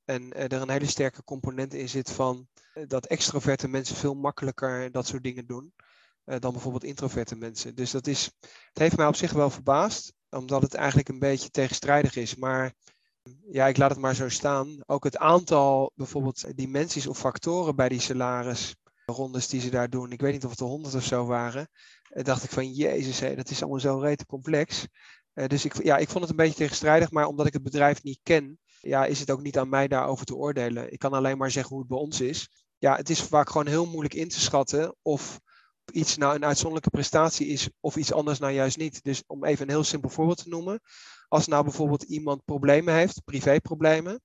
[0.05, 2.49] En er een hele sterke component in zit van
[2.87, 5.75] dat extroverte mensen veel makkelijker dat soort dingen doen
[6.25, 7.75] dan bijvoorbeeld introverte mensen.
[7.75, 11.51] Dus dat is, het heeft mij op zich wel verbaasd, omdat het eigenlijk een beetje
[11.51, 12.35] tegenstrijdig is.
[12.35, 12.73] Maar
[13.51, 14.79] ja, ik laat het maar zo staan.
[14.87, 20.13] Ook het aantal bijvoorbeeld dimensies of factoren bij die salarisrondes die ze daar doen.
[20.13, 21.69] Ik weet niet of het er honderd of zo waren.
[22.11, 24.87] Uh, dacht ik van, jezus, hé, dat is allemaal zo rete complex.
[25.35, 28.03] Uh, dus ik, ja, ik vond het een beetje tegenstrijdig, maar omdat ik het bedrijf
[28.03, 30.93] niet ken, ja, is het ook niet aan mij daarover te oordelen.
[30.93, 32.49] Ik kan alleen maar zeggen hoe het bij ons is.
[32.79, 35.41] Ja, het is vaak gewoon heel moeilijk in te schatten of
[35.93, 39.03] iets nou een uitzonderlijke prestatie is of iets anders nou juist niet.
[39.03, 40.81] Dus om even een heel simpel voorbeeld te noemen.
[41.29, 44.23] Als nou bijvoorbeeld iemand problemen heeft, privéproblemen,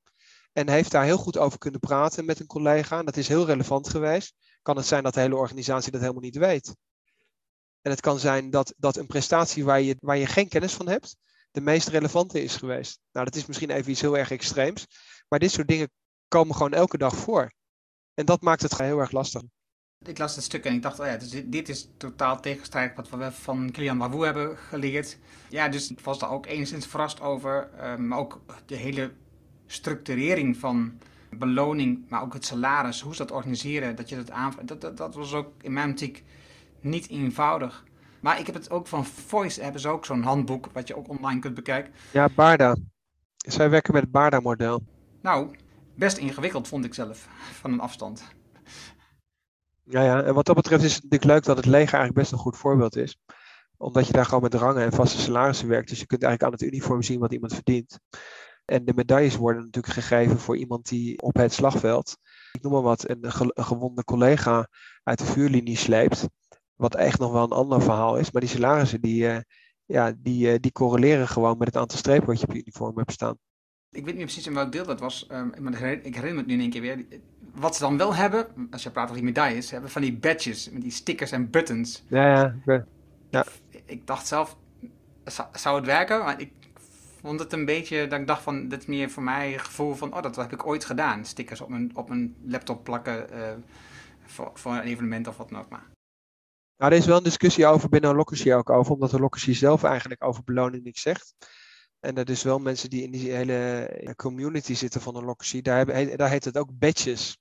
[0.54, 3.46] en heeft daar heel goed over kunnen praten met een collega, en dat is heel
[3.46, 6.76] relevant geweest, kan het zijn dat de hele organisatie dat helemaal niet weet.
[7.82, 10.88] En het kan zijn dat, dat een prestatie waar je, waar je geen kennis van
[10.88, 11.18] hebt,
[11.52, 13.00] de meest relevante is geweest.
[13.12, 14.88] Nou, dat is misschien even iets heel erg extreems,
[15.28, 15.92] maar dit soort dingen
[16.28, 17.54] komen gewoon elke dag voor.
[18.14, 19.42] En dat maakt het heel erg lastig.
[20.06, 23.10] Ik las het stuk en ik dacht, oh ja, dus dit, is totaal tegenstrijdig wat
[23.10, 25.18] we van Kilian Wawoe hebben geleerd.
[25.50, 27.70] Ja, dus ik was daar ook enigszins verrast over.
[27.78, 29.12] Uh, maar ook de hele
[29.66, 30.98] structurering van
[31.30, 34.68] beloning, maar ook het salaris, hoe ze dat organiseren, dat je dat aanvraagt.
[34.68, 36.24] Dat, dat, dat was ook in mijn optiek
[36.82, 37.84] niet eenvoudig.
[38.20, 41.10] Maar ik heb het ook van Voice, hebben ze ook zo'n handboek, wat je ook
[41.10, 41.94] online kunt bekijken.
[42.12, 42.76] Ja, Barda.
[43.38, 44.84] Zij werken met het Barda-model.
[45.22, 45.56] Nou,
[45.96, 48.24] best ingewikkeld vond ik zelf, van een afstand.
[49.84, 52.38] Ja, ja, en wat dat betreft is het leuk dat het leger eigenlijk best een
[52.38, 53.18] goed voorbeeld is.
[53.78, 55.90] Omdat je daar gewoon met rangen en vaste salarissen werkt.
[55.90, 58.00] Dus je kunt eigenlijk aan het uniform zien wat iemand verdient.
[58.66, 62.18] En de medailles worden natuurlijk gegeven voor iemand die op het slagveld,
[62.52, 64.68] ik noem maar wat, een, gewonde collega
[65.04, 66.28] uit de vuurlinie sleept.
[66.76, 68.32] Wat echt nog wel een ander verhaal is.
[68.32, 69.38] Maar die salarissen die, uh,
[69.86, 72.98] ja, die, uh, die correleren gewoon met het aantal strepen wat je op je uniform
[72.98, 73.38] hebt staan.
[73.90, 76.46] Ik weet niet precies in welk deel dat was, um, maar ik herinner me het
[76.46, 77.06] nu in één keer weer.
[77.54, 80.70] Wat ze dan wel hebben, als je praat over die medailles, hebben van die badges,
[80.70, 82.04] met die stickers en buttons.
[82.08, 82.86] Ja, ja.
[83.30, 83.46] ja.
[83.86, 84.58] Ik, dacht zelf,
[85.54, 86.24] zou het werken?
[86.24, 86.52] Maar ik
[87.22, 89.94] vond het een beetje dat ik dacht van, dit is meer voor mij een gevoel
[89.94, 91.26] van, oh, dat heb ik ooit gedaan.
[91.26, 93.40] Stickers op mijn, op mijn laptop plakken uh,
[94.26, 95.92] voor, voor een evenement of wat dan ook maar.
[96.78, 100.24] Nou, er is wel een discussie over binnen Holocracy ook over, omdat Holocracy zelf eigenlijk
[100.24, 101.36] over beloning niks zegt.
[102.00, 106.18] En er is wel mensen die in die hele community zitten van Holocracy, daar, hebben,
[106.18, 107.38] daar heet het ook badges.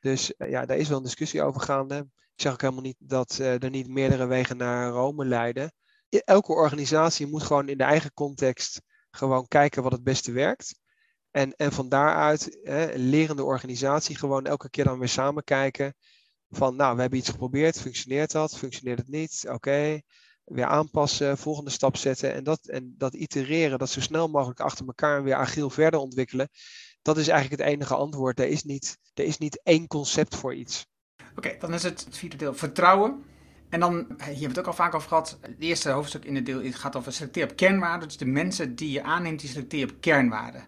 [0.00, 1.96] Dus uh, ja, daar is wel een discussie over gaande.
[2.34, 5.72] Ik zeg ook helemaal niet dat uh, er niet meerdere wegen naar Rome leiden.
[6.08, 10.78] Elke organisatie moet gewoon in de eigen context gewoon kijken wat het beste werkt.
[11.30, 15.94] En, en van daaruit, hè, lerende organisatie, gewoon elke keer dan weer samen kijken.
[16.48, 20.00] Van nou, we hebben iets geprobeerd, functioneert dat, functioneert het niet, oké.
[20.44, 24.86] Weer aanpassen, volgende stap zetten en dat, en dat itereren, dat zo snel mogelijk achter
[24.86, 26.48] elkaar weer agiel verder ontwikkelen.
[27.02, 28.40] Dat is eigenlijk het enige antwoord.
[28.40, 30.86] Er is niet, er is niet één concept voor iets.
[31.36, 33.24] Oké, dan is het, het vierde deel vertrouwen.
[33.68, 35.38] En dan, hier hebben we het ook al vaak over gehad.
[35.40, 38.08] Het eerste hoofdstuk in het deel gaat over selecteren op kernwaarden.
[38.08, 40.64] Dus de mensen die je aanneemt, die selecteer op kernwaarden.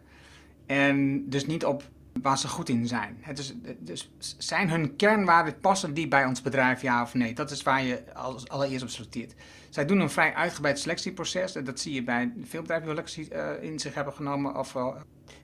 [0.66, 1.82] En dus niet op
[2.22, 3.24] waar ze goed in zijn.
[3.34, 7.34] Dus, dus zijn hun kernwaarden, passen die bij ons bedrijf, ja of nee?
[7.34, 9.34] Dat is waar je als allereerst op selecteert.
[9.70, 11.52] Zij doen een vrij uitgebreid selectieproces.
[11.52, 14.56] Dat zie je bij veel bedrijven die selectie uh, in zich hebben genomen.
[14.56, 14.76] Of,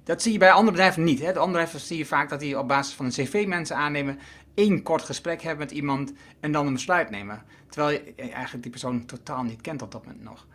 [0.05, 1.19] dat zie je bij andere bedrijven niet.
[1.19, 1.33] Hè?
[1.33, 4.19] De andere bedrijven zie je vaak dat die op basis van een cv mensen aannemen
[4.55, 7.43] één kort gesprek hebben met iemand en dan een besluit nemen.
[7.69, 10.47] Terwijl je eigenlijk die persoon totaal niet kent op dat moment nog.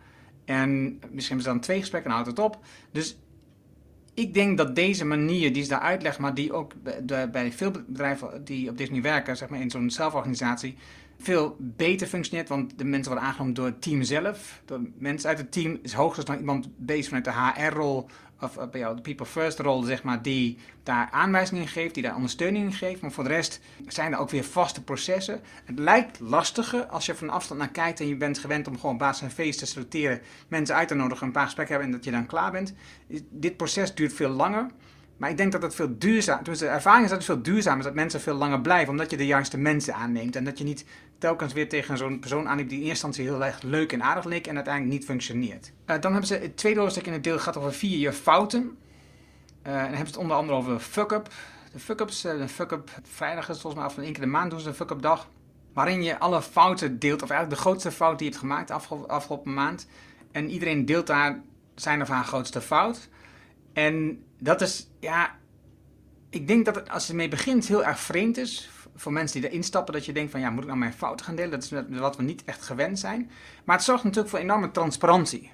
[0.44, 2.58] En misschien hebben ze dan twee gesprekken en houdt het op.
[2.90, 3.18] Dus
[4.14, 6.72] ik denk dat deze manier die ze daar uitleggen, maar die ook
[7.32, 10.76] bij veel bedrijven die op deze manier werken, zeg maar in zo'n zelforganisatie,
[11.18, 12.48] veel beter functioneert.
[12.48, 14.62] Want de mensen worden aangenomen door het team zelf.
[14.64, 18.06] Door mensen uit het team is hoogstens dan iemand bezig vanuit de HR-rol
[18.40, 22.14] of bij jou de people first rol, zeg maar, die daar aanwijzingen geeft, die daar
[22.14, 23.00] ondersteuning geeft.
[23.00, 25.40] Maar voor de rest zijn er ook weer vaste processen.
[25.64, 28.98] Het lijkt lastiger als je van afstand naar kijkt en je bent gewend om gewoon
[28.98, 32.06] basis van feest te selecteren, mensen uit te nodigen, een paar gesprekken hebben en dat
[32.12, 32.74] je dan klaar bent.
[33.30, 34.66] Dit proces duurt veel langer.
[35.16, 37.78] Maar ik denk dat het veel duurzaam, dus de ervaring is dat het veel duurzamer
[37.78, 40.36] is, dat mensen veel langer blijven, omdat je de juiste mensen aanneemt.
[40.36, 40.84] En dat je niet
[41.18, 44.24] telkens weer tegen zo'n persoon aanneemt die in eerste instantie heel erg leuk en aardig
[44.24, 45.72] leek en uiteindelijk niet functioneert.
[45.86, 48.60] Uh, dan hebben ze het tweede hoofdstuk in het deel gaat over vier je fouten.
[48.60, 51.28] Uh, en dan hebben ze het onder andere over fuck-up.
[51.72, 54.50] De fuck-ups, uh, de fuck-up vrijdag is volgens mij af van één keer de maand
[54.50, 55.28] doen ze een fuck-up dag.
[55.72, 58.94] Waarin je alle fouten deelt, of eigenlijk de grootste fout die je hebt gemaakt afge
[58.94, 59.86] afgelopen maand.
[60.32, 61.40] En iedereen deelt daar
[61.74, 63.08] zijn of haar grootste fout.
[63.72, 65.36] En dat is, ja,
[66.30, 69.50] ik denk dat het, als je ermee begint heel erg vreemd is voor mensen die
[69.50, 71.50] erin stappen, dat je denkt van ja, moet ik nou mijn fouten gaan delen?
[71.50, 73.30] Dat is wat we niet echt gewend zijn.
[73.64, 75.50] Maar het zorgt natuurlijk voor enorme transparantie.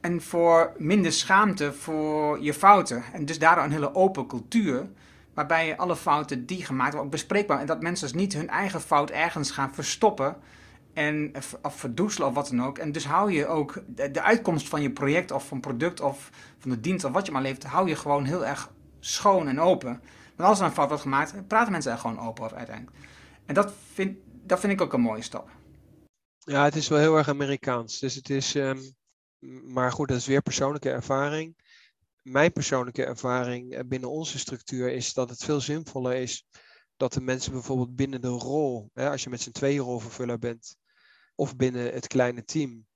[0.00, 3.02] En voor minder schaamte voor je fouten.
[3.12, 4.88] En dus daardoor een hele open cultuur,
[5.34, 7.60] waarbij alle fouten die gemaakt worden ook bespreekbaar.
[7.60, 10.36] En dat mensen dus niet hun eigen fout ergens gaan verstoppen
[10.94, 12.78] en, of verdoezelen of wat dan ook.
[12.78, 16.70] En dus hou je ook de, uitkomst van je project of van product of van
[16.70, 20.02] de dienst of wat je maar levert, hou je gewoon heel erg schoon en open.
[20.36, 22.96] Want als er een fout wordt gemaakt, praten mensen er gewoon open over uiteindelijk.
[23.46, 25.50] En dat vind, dat vind ik ook een mooie stap.
[26.38, 27.98] Ja, het is wel heel erg Amerikaans.
[27.98, 28.94] Dus het is, um,
[29.64, 31.56] maar goed, dat is weer persoonlijke ervaring.
[32.22, 36.46] mijn persoonlijke ervaring binnen onze structuur is dat het veel zinvoller is
[36.96, 40.76] dat de mensen bijvoorbeeld binnen de rol, hè, als je met z'n tweeën rolvervuller bent,
[41.34, 42.86] of binnen het kleine team,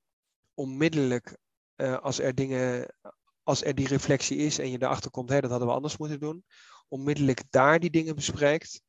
[0.54, 1.36] onmiddellijk
[1.76, 2.94] uh, als er dingen,
[3.42, 6.20] als er die reflectie is en je erachter komt, hé, dat hadden we anders moeten
[6.20, 6.44] doen,
[6.88, 8.82] onmiddellijk daar die dingen bespreekt,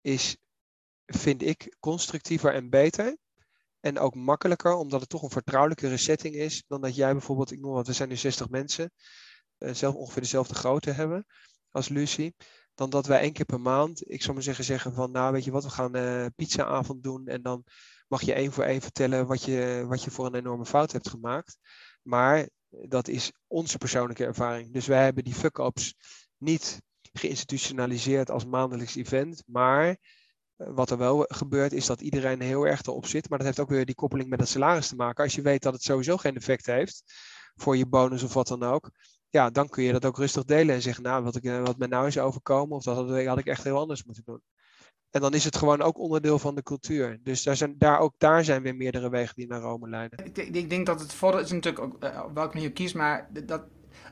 [0.00, 0.36] is,
[1.06, 3.16] vind ik, constructiever en beter.
[3.80, 7.60] En ook makkelijker, omdat het toch een vertrouwelijkere setting is dan dat jij bijvoorbeeld, ik
[7.60, 8.92] noem wat, we zijn nu 60 mensen,
[9.58, 11.26] uh, zelf ongeveer dezelfde grootte hebben
[11.70, 12.34] als Lucie
[12.74, 15.44] dan dat wij één keer per maand, ik zou maar zeggen, zeggen van, nou weet
[15.44, 17.64] je wat, we gaan uh, pizzaavond doen en dan
[18.12, 21.08] mag je één voor één vertellen wat je, wat je voor een enorme fout hebt
[21.08, 21.58] gemaakt.
[22.02, 24.72] Maar dat is onze persoonlijke ervaring.
[24.72, 25.94] Dus wij hebben die fuck-ups
[26.38, 29.96] niet geïnstitutionaliseerd als maandelijks event, maar eh,
[30.74, 33.28] wat er wel gebeurt is dat iedereen heel erg erop zit.
[33.28, 35.24] Maar dat heeft ook weer die koppeling met het salaris te maken.
[35.24, 37.02] Als je weet dat het sowieso geen effect heeft
[37.54, 38.90] voor je bonus of wat dan ook,
[39.28, 41.88] ja, dan kun je dat ook rustig delen en zeggen, nou, wat, ik, wat mij
[41.88, 44.42] nou is overkomen, of dat had ik echt heel anders moeten doen.
[45.12, 47.18] En dan is het gewoon ook onderdeel van de cultuur.
[47.22, 50.18] Dus daar zijn, daar, ook daar zijn weer meerdere wegen die naar Rome leiden.
[50.24, 53.28] Ik, ik denk dat het voordeel is natuurlijk ook uh, welke manier je kiest, maar
[53.44, 53.62] dat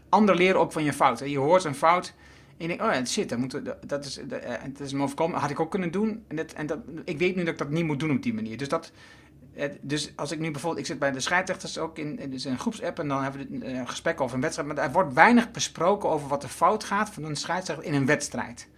[0.09, 1.31] anderen leren ook van je fouten.
[1.31, 2.15] Je hoort een fout
[2.57, 5.41] en je denkt, oh ja, shit, dat, moet, dat, is, dat, dat is me overkomen,
[5.41, 6.25] had ik ook kunnen doen.
[6.29, 8.35] En, dat, en dat, ik weet nu dat ik dat niet moet doen op die
[8.35, 8.57] manier.
[8.57, 8.93] Dus dat,
[9.81, 12.99] dus als ik nu bijvoorbeeld, ik zit bij de scheidsrechters ook in, dus een groepsapp
[12.99, 16.29] en dan hebben we een gesprek over een wedstrijd, maar er wordt weinig besproken over
[16.29, 18.69] wat er fout gaat van een scheidsrechter in een wedstrijd.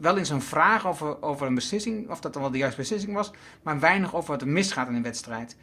[0.00, 3.14] Wel eens een vraag over, over een beslissing, of dat dan wel de juiste beslissing
[3.14, 3.30] was,
[3.62, 5.56] maar weinig over wat er misgaat in een wedstrijd.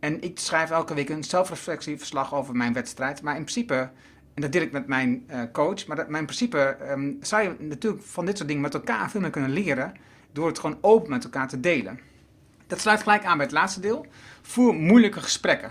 [0.00, 3.90] En ik schrijf elke week een zelfreflectieverslag over mijn wedstrijd, maar in principe,
[4.34, 7.54] en dat deel ik met mijn uh, coach, maar dat, mijn principe um, zou je
[7.58, 9.92] natuurlijk van dit soort dingen met elkaar veel meer kunnen leren
[10.32, 12.00] door het gewoon open met elkaar te delen.
[12.66, 14.06] Dat sluit gelijk aan bij het laatste deel.
[14.42, 15.70] Voer moeilijke gesprekken.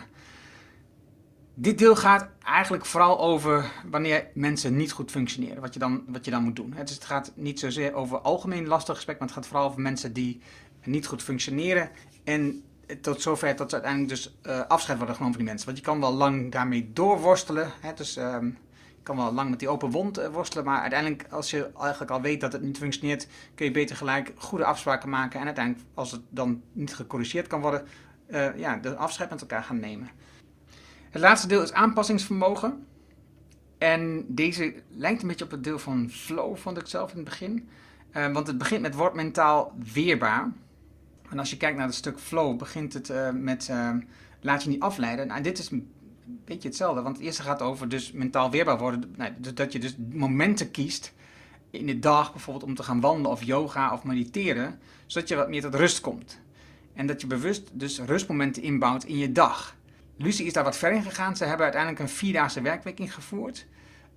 [1.62, 6.26] Dit deel gaat eigenlijk vooral over wanneer mensen niet goed functioneren, wat je dan, wat
[6.26, 6.74] je dan moet doen.
[6.74, 10.41] Het gaat niet zozeer over algemeen lastige gesprekken, maar het gaat vooral over mensen die
[10.84, 11.89] niet goed functioneren.
[12.24, 12.63] En
[13.02, 15.67] tot zover dat ze uiteindelijk dus uh, afscheid worden genomen van die mensen.
[15.67, 17.71] Want je kan wel lang daarmee doorworstelen.
[17.80, 17.93] Hè?
[17.93, 18.38] Dus uh,
[19.04, 22.21] kan wel lang met die open wond uh, worstelen, maar uiteindelijk als je eigenlijk al
[22.21, 26.12] weet dat het niet functioneert, kun je beter gelijk goede afspraken maken en uiteindelijk als
[26.12, 27.88] het dan niet gecorrigeerd kan worden,
[28.28, 30.10] uh, ja, de afscheid met elkaar gaan nemen.
[31.12, 32.86] Het laatste deel is aanpassingsvermogen.
[33.78, 37.26] En deze lijkt een beetje op het deel van flow, vond ik zelf in het
[37.26, 37.69] begin.
[38.15, 40.52] Uh, want het begint met word mentaal weerbaar.
[41.30, 43.71] En als je kijkt naar het stuk flow, begint het met
[44.41, 45.28] laat je niet afleiden.
[45.28, 45.91] Nou, dit is een
[46.45, 47.02] beetje hetzelfde.
[47.02, 49.13] Want het eerste gaat over dus mentaal weerbaar worden.
[49.17, 51.13] Nou, dat je dus momenten kiest
[51.69, 54.80] in de dag bijvoorbeeld om te gaan wandelen of yoga of mediteren.
[55.06, 56.39] Zodat je wat meer tot rust komt.
[56.93, 59.76] En dat je bewust dus rustmomenten inbouwt in je dag.
[60.17, 61.36] Lucie is daar wat ver in gegaan.
[61.36, 63.65] Ze hebben uiteindelijk een vierdaagse werkweek ingevoerd.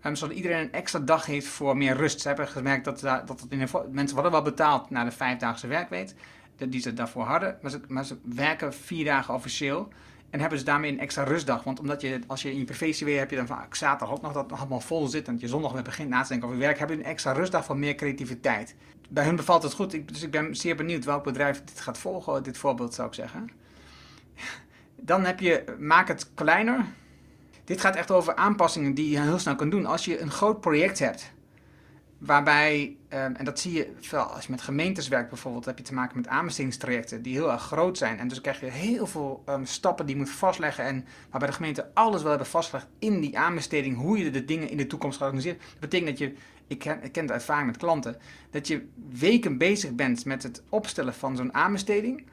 [0.07, 2.21] Um, zodat iedereen een extra dag heeft voor meer rust.
[2.21, 6.13] Ze hebben gemerkt dat, dat, dat in mensen worden wel betaald na de vijfdaagse werkweek.
[6.57, 7.59] Die ze daarvoor hadden.
[7.89, 9.89] Maar ze, werken vier dagen officieel.
[10.31, 11.65] En hebben ze daarmee een extra rustdag.
[11.65, 14.33] Want omdat je, als je in je privé weer heb je dan vaak zaterdag nog
[14.33, 15.29] dat allemaal vol zit.
[15.29, 16.79] En je zondag weer begint na te denken over werk.
[16.79, 18.75] Heb je een extra rustdag van meer creativiteit.
[19.09, 20.09] Bij hun bevalt het goed.
[20.09, 22.43] Dus ik ben zeer benieuwd welk bedrijf dit gaat volgen.
[22.43, 23.51] Dit voorbeeld zou ik zeggen.
[25.05, 26.85] Dan heb je, maak het kleiner.
[27.65, 29.87] Dit gaat echt over aanpassingen die je heel snel kan doen.
[29.87, 31.33] Als je een groot project hebt
[32.25, 35.95] Waarbij, ehm, en dat zie je als je met gemeentes werkt bijvoorbeeld, heb je te
[35.95, 38.19] maken met aanbestedingstrajecten die heel erg groot zijn.
[38.19, 40.85] En dus krijg je heel veel um, stappen die je moet vastleggen.
[40.85, 44.71] En waarbij de gemeente alles wil hebben vastgelegd in die aanbesteding, hoe je de dingen
[44.71, 45.59] in de toekomst gaat organiseren.
[45.59, 46.35] Dat betekent dat je,
[46.67, 48.17] ik ken, ik ken het ervaring met klanten,
[48.51, 52.25] dat je weken bezig bent met het opstellen van zo'n aanbesteding.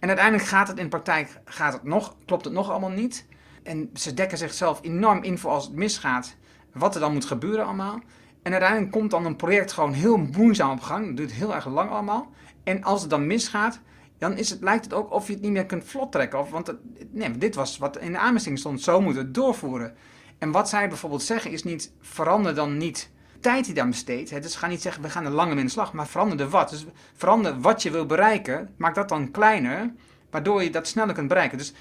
[0.00, 3.26] En uiteindelijk gaat het in praktijk, gaat het nog, klopt het nog allemaal niet.
[3.62, 6.36] En ze dekken zichzelf enorm in voor als het misgaat,
[6.72, 8.00] wat er dan moet gebeuren allemaal.
[8.42, 11.06] En uiteindelijk komt dan een project gewoon heel moeizaam op gang.
[11.06, 12.30] Dat duurt heel erg lang allemaal.
[12.64, 13.80] En als het dan misgaat,
[14.18, 16.38] dan is het, lijkt het ook of je het niet meer kunt vlot trekken.
[16.38, 16.74] Of, want
[17.10, 18.80] nee, dit was wat in de aanbesteding stond.
[18.80, 19.94] Zo moeten we het doorvoeren.
[20.38, 23.10] En wat zij bijvoorbeeld zeggen is niet verander dan niet
[23.40, 24.42] tijd die daar besteedt.
[24.42, 26.48] Dus ga niet zeggen we gaan er langer mee in de slag, maar verander de
[26.48, 26.70] wat.
[26.70, 28.74] Dus verander wat je wil bereiken.
[28.76, 29.92] Maak dat dan kleiner,
[30.30, 31.58] waardoor je dat sneller kunt bereiken.
[31.58, 31.72] Dus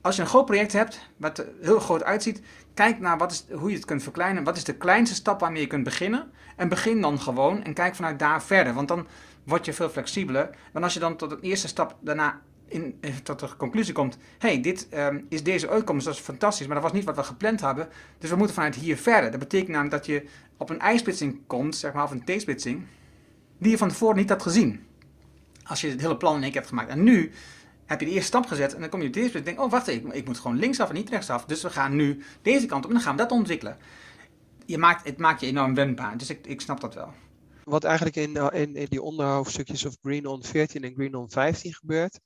[0.00, 2.42] als je een groot project hebt, wat heel groot uitziet,
[2.74, 4.44] kijk naar wat is, hoe je het kunt verkleinen.
[4.44, 6.30] Wat is de kleinste stap waarmee je kunt beginnen?
[6.56, 8.74] En begin dan gewoon en kijk vanuit daar verder.
[8.74, 9.06] Want dan
[9.44, 10.50] word je veel flexibeler.
[10.72, 14.18] Want als je dan tot de eerste stap daarna in, eh, tot de conclusie komt:
[14.38, 17.22] hey, dit um, is deze uitkomst, dat is fantastisch, maar dat was niet wat we
[17.22, 17.88] gepland hebben.
[18.18, 19.30] Dus we moeten vanuit hier verder.
[19.30, 20.24] Dat betekent namelijk dat je
[20.56, 22.86] op een ijsplitsing komt, zeg maar, of een T-splitsing,
[23.58, 24.86] die je van tevoren niet had gezien.
[25.64, 26.90] Als je het hele plan in één keer hebt gemaakt.
[26.90, 27.30] En nu
[27.86, 29.64] heb je de eerste stap gezet en dan kom je op deze punt en denk
[29.64, 31.44] oh wacht, ik, ik moet gewoon linksaf en niet rechtsaf.
[31.44, 33.76] Dus we gaan nu deze kant op en dan gaan we dat ontwikkelen.
[34.66, 36.18] je maakt, het maakt je enorm wendbaar.
[36.18, 37.12] Dus ik, ik snap dat wel.
[37.64, 41.74] Wat eigenlijk in, in, in die onderhoofdstukjes of Green on 14 en Green on 15
[41.74, 42.20] gebeurt,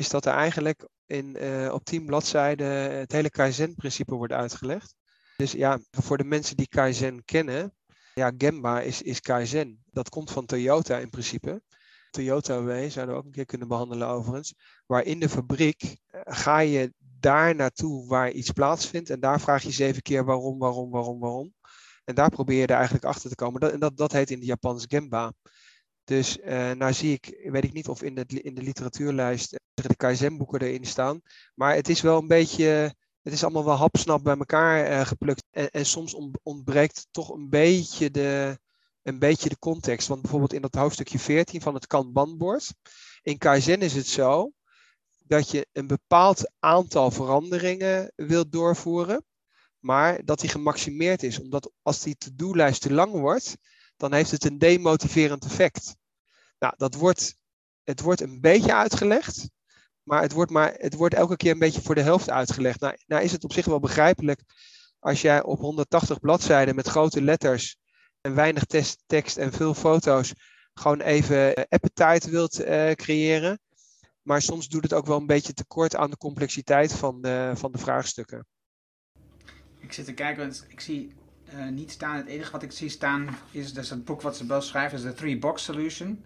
[0.00, 4.94] is dat er eigenlijk in, uh, op 10 bladzijden het hele Kaizen-principe wordt uitgelegd.
[5.36, 7.74] Dus ja, voor de mensen die Kaizen kennen,
[8.14, 9.82] ja, Gemba is, is Kaizen.
[9.90, 11.62] Dat komt van Toyota in principe.
[12.10, 14.54] Toyota Way zouden we ook een keer kunnen behandelen overigens.
[14.86, 19.10] Waar in de fabriek eh, ga je daar naartoe waar iets plaatsvindt.
[19.10, 21.54] En daar vraag je zeven keer waarom, waarom, waarom, waarom.
[22.04, 23.60] En daar probeer je er eigenlijk achter te komen.
[23.60, 25.32] Dat, en dat, dat heet in het Japans Gemba.
[26.04, 29.58] Dus uh, nou zie ik, weet ik niet of in de, in de literatuurlijst uh,
[29.88, 31.20] de Kaizen-boeken erin staan.
[31.54, 35.44] Maar het is wel een beetje, het is allemaal wel hapsnap bij elkaar uh, geplukt.
[35.50, 38.58] En, en soms ontbreekt toch een beetje, de,
[39.02, 40.08] een beetje de context.
[40.08, 42.74] Want bijvoorbeeld in dat hoofdstukje 14 van het Kanban-bord.
[43.22, 44.52] In Kaizen is het zo
[45.24, 49.24] dat je een bepaald aantal veranderingen wilt doorvoeren.
[49.78, 51.40] Maar dat die gemaximeerd is.
[51.40, 53.56] Omdat als die to-do-lijst te lang wordt,
[54.00, 55.96] dan heeft het een demotiverend effect.
[56.58, 57.36] Nou, dat wordt,
[57.82, 59.50] het wordt een beetje uitgelegd,
[60.02, 62.80] maar het wordt, maar het wordt elke keer een beetje voor de helft uitgelegd.
[62.80, 64.42] Nou, nou is het op zich wel begrijpelijk
[64.98, 67.76] als jij op 180 bladzijden met grote letters
[68.20, 68.64] en weinig
[69.06, 70.32] tekst en veel foto's
[70.74, 73.60] gewoon even uh, appetite wilt uh, creëren.
[74.22, 77.72] Maar soms doet het ook wel een beetje tekort aan de complexiteit van de, van
[77.72, 78.46] de vraagstukken.
[79.78, 81.12] Ik zit te kijken, ik zie
[81.54, 82.16] uh, niet staan.
[82.16, 85.04] Het enige wat ik zie staan is dus het boek wat ze wel schrijven, is
[85.04, 86.24] de Three Box Solution.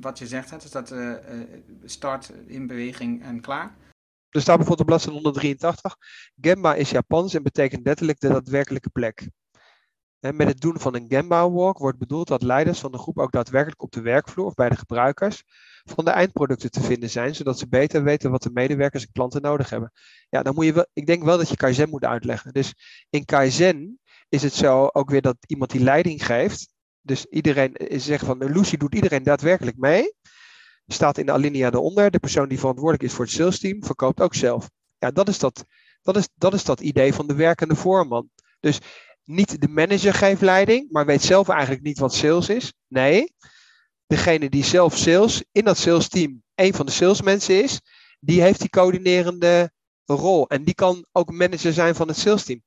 [0.00, 1.14] Wat je zegt, het is dat uh,
[1.84, 3.76] start in beweging en klaar.
[4.30, 5.96] Er staat bijvoorbeeld op bladzijde 183.
[6.40, 9.28] Gemba is Japans en betekent letterlijk de daadwerkelijke plek.
[10.20, 13.18] En met het doen van een Gemba Walk wordt bedoeld dat leiders van de groep
[13.18, 15.42] ook daadwerkelijk op de werkvloer of bij de gebruikers
[15.84, 19.42] van de eindproducten te vinden zijn, zodat ze beter weten wat de medewerkers en klanten
[19.42, 19.92] nodig hebben.
[20.28, 22.52] Ja, dan moet je wel, ik denk wel dat je Kaizen moet uitleggen.
[22.52, 22.74] Dus
[23.10, 26.68] in Kaizen is het zo ook weer dat iemand die leiding geeft,
[27.00, 30.14] dus iedereen zegt van Lucy doet iedereen daadwerkelijk mee,
[30.86, 34.20] staat in de alinea eronder, de persoon die verantwoordelijk is voor het sales team verkoopt
[34.20, 34.70] ook zelf.
[34.98, 35.64] Ja, dat is dat,
[36.02, 38.30] dat, is, dat is dat idee van de werkende voorman.
[38.60, 38.78] Dus
[39.24, 42.72] niet de manager geeft leiding, maar weet zelf eigenlijk niet wat sales is.
[42.86, 43.34] Nee,
[44.06, 47.80] degene die zelf sales in dat sales team een van de salesmensen is,
[48.20, 49.72] die heeft die coördinerende
[50.04, 50.48] rol.
[50.48, 52.62] En die kan ook manager zijn van het sales team.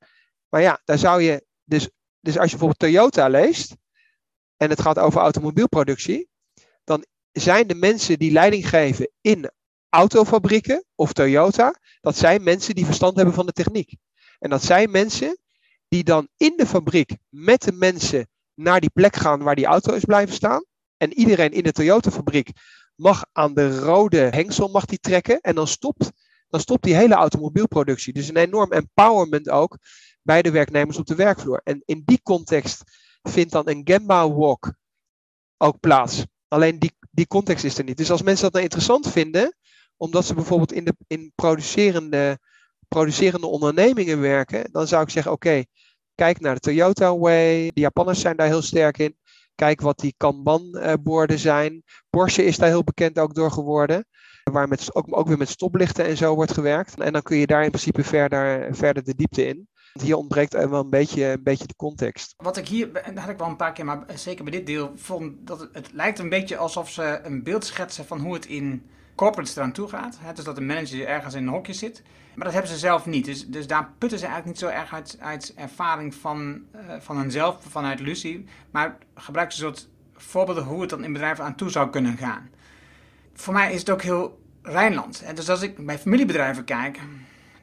[0.49, 3.75] Maar ja, daar zou je dus, dus als je bijvoorbeeld Toyota leest,
[4.57, 6.29] en het gaat over automobielproductie,
[6.83, 9.51] dan zijn de mensen die leiding geven in
[9.89, 13.95] autofabrieken of Toyota, dat zijn mensen die verstand hebben van de techniek.
[14.39, 15.37] En dat zijn mensen
[15.87, 19.93] die dan in de fabriek met de mensen naar die plek gaan waar die auto
[19.93, 20.65] is blijven staan.
[20.97, 22.49] En iedereen in de Toyota-fabriek
[22.95, 25.41] mag aan de rode hengsel mag die trekken.
[25.41, 26.11] En dan stopt,
[26.47, 28.13] dan stopt die hele automobielproductie.
[28.13, 29.77] Dus een enorm empowerment ook
[30.21, 31.61] bij de werknemers op de werkvloer.
[31.63, 32.83] En in die context
[33.21, 34.73] vindt dan een Gemba Walk
[35.57, 36.25] ook plaats.
[36.47, 37.97] Alleen die, die context is er niet.
[37.97, 39.55] Dus als mensen dat nou interessant vinden,
[39.97, 42.39] omdat ze bijvoorbeeld in, de, in producerende,
[42.87, 45.63] producerende ondernemingen werken, dan zou ik zeggen: oké,
[46.15, 47.71] kijk naar de Toyota Way.
[47.73, 49.17] De Japanners zijn daar heel sterk in.
[49.55, 51.83] Kijk wat die Kanban-borden zijn.
[52.09, 54.05] Porsche is daar heel bekend ook door geworden.
[54.43, 56.99] Waar met, ook, ook weer met stoplichten en zo wordt gewerkt.
[56.99, 59.67] En dan kun je daar in principe verder, verder de diepte in.
[59.93, 62.33] Hier ontbreekt wel een beetje, een beetje de context.
[62.37, 65.33] Wat ik hier, had ik wel een paar keer, maar zeker bij dit deel, vond
[65.47, 68.83] dat het, lijkt een beetje alsof ze een beeld schetsen van hoe het in
[69.15, 70.19] corporates eraan toe gaat.
[70.35, 72.03] Dus dat de manager ergens in een hokje zit.
[72.35, 73.25] Maar dat hebben ze zelf niet.
[73.25, 77.17] Dus, dus daar putten ze eigenlijk niet zo erg uit, uit ervaring van, uh, van
[77.17, 78.45] hunzelf, vanuit Lucy.
[78.71, 82.17] Maar gebruiken ze een soort voorbeelden hoe het dan in bedrijven aan toe zou kunnen
[82.17, 82.49] gaan.
[83.33, 85.23] Voor mij is het ook heel Rijnland.
[85.35, 86.99] Dus als ik bij familiebedrijven kijk,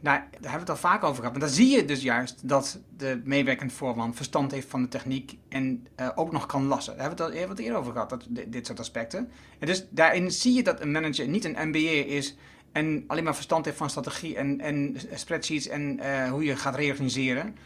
[0.01, 1.31] nou, daar hebben we het al vaak over gehad.
[1.31, 5.37] Maar dan zie je dus juist dat de meewerkend voorman verstand heeft van de techniek
[5.49, 6.97] en uh, ook nog kan lassen.
[6.97, 9.31] Daar hebben we het al wat eerder over gehad, dat, dit soort aspecten.
[9.59, 12.37] En dus daarin zie je dat een manager niet een MBA is
[12.73, 16.75] en alleen maar verstand heeft van strategie en, en spreadsheets en uh, hoe je gaat
[16.75, 17.57] reorganiseren.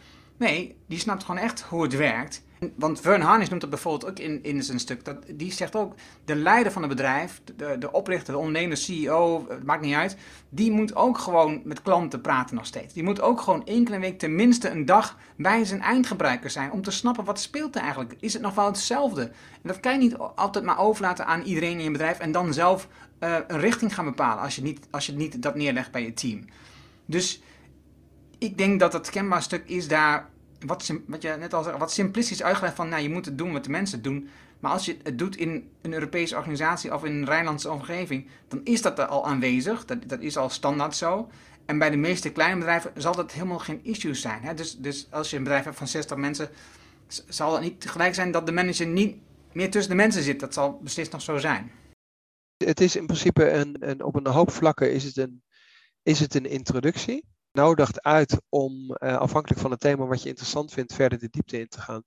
[0.42, 2.42] Nee, die snapt gewoon echt hoe het werkt.
[2.76, 5.04] Want Vern Harnish noemt dat bijvoorbeeld ook in, in zijn stuk.
[5.04, 5.94] Dat, die zegt ook,
[6.24, 9.94] de leider van het bedrijf, de, de oprichter, de ondernemer, de CEO, het maakt niet
[9.94, 10.16] uit.
[10.48, 12.94] Die moet ook gewoon met klanten praten nog steeds.
[12.94, 16.72] Die moet ook gewoon een week tenminste een dag bij zijn eindgebruiker zijn.
[16.72, 18.14] Om te snappen wat speelt er eigenlijk.
[18.20, 19.22] Is het nog wel hetzelfde?
[19.22, 22.18] En dat kan je niet altijd maar overlaten aan iedereen in je bedrijf.
[22.18, 22.88] En dan zelf
[23.20, 26.14] uh, een richting gaan bepalen als je, niet, als je niet dat neerlegt bij je
[26.14, 26.44] team.
[27.06, 27.42] Dus
[28.38, 30.30] ik denk dat het kenbaar stuk is daar
[30.66, 33.52] wat, wat je net al zei, wat simplistisch uitgelegd van, nou, je moet het doen
[33.52, 34.28] wat de mensen doen.
[34.60, 38.60] Maar als je het doet in een Europese organisatie of in een Rijnlandse omgeving, dan
[38.64, 39.84] is dat er al aanwezig.
[39.84, 41.28] Dat, dat is al standaard zo.
[41.66, 44.42] En bij de meeste kleine bedrijven zal dat helemaal geen issue zijn.
[44.42, 44.54] Hè?
[44.54, 46.48] Dus, dus als je een bedrijf hebt van 60 mensen,
[47.28, 49.16] zal het niet tegelijk zijn dat de manager niet
[49.52, 50.40] meer tussen de mensen zit.
[50.40, 51.70] Dat zal beslist nog zo zijn.
[52.56, 55.42] Het is in principe een, een op een hoop vlakken is het een,
[56.02, 57.24] is het een introductie.
[57.52, 61.58] Nodigt uit om uh, afhankelijk van het thema wat je interessant vindt verder de diepte
[61.58, 62.02] in te gaan.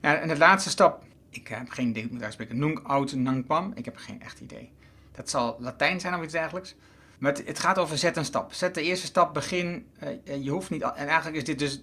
[0.00, 2.58] Ja, en de laatste stap, ik heb geen idee hoe ik moet uitspreken.
[2.58, 4.72] Nunc aut nunc Ik heb geen echt idee.
[5.12, 6.74] Dat zal Latijn zijn of iets dergelijks.
[7.18, 8.52] Maar het, gaat over zet een stap.
[8.52, 9.86] Zet de eerste stap, begin.
[10.02, 10.82] Uh, je hoeft niet.
[10.82, 11.82] En eigenlijk is dit dus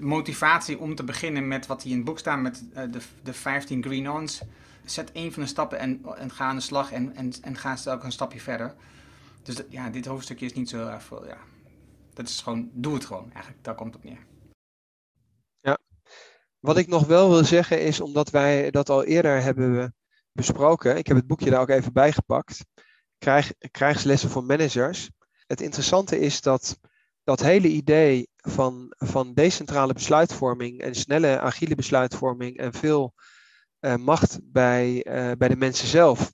[0.00, 3.32] motivatie om te beginnen met wat hier in het boek staat, met uh, de, de
[3.32, 4.42] 15 green ons.
[4.84, 7.76] Zet één van de stappen en, en ga aan de slag en, en, en ga
[7.88, 8.74] ook een stapje verder.
[9.42, 11.26] Dus ja, dit hoofdstukje is niet zo erg veel.
[11.26, 11.38] Ja.
[12.16, 13.64] Dat is gewoon, doe het gewoon eigenlijk.
[13.64, 14.26] Daar komt het op neer.
[15.60, 15.78] Ja,
[16.58, 19.94] wat ik nog wel wil zeggen is, omdat wij dat al eerder hebben
[20.32, 22.64] besproken, ik heb het boekje daar ook even bij gepakt,
[23.18, 25.10] krijg, krijgslessen voor managers.
[25.46, 26.78] Het interessante is dat
[27.24, 33.14] dat hele idee van, van decentrale besluitvorming en snelle, agile besluitvorming en veel
[33.80, 36.32] uh, macht bij, uh, bij de mensen zelf.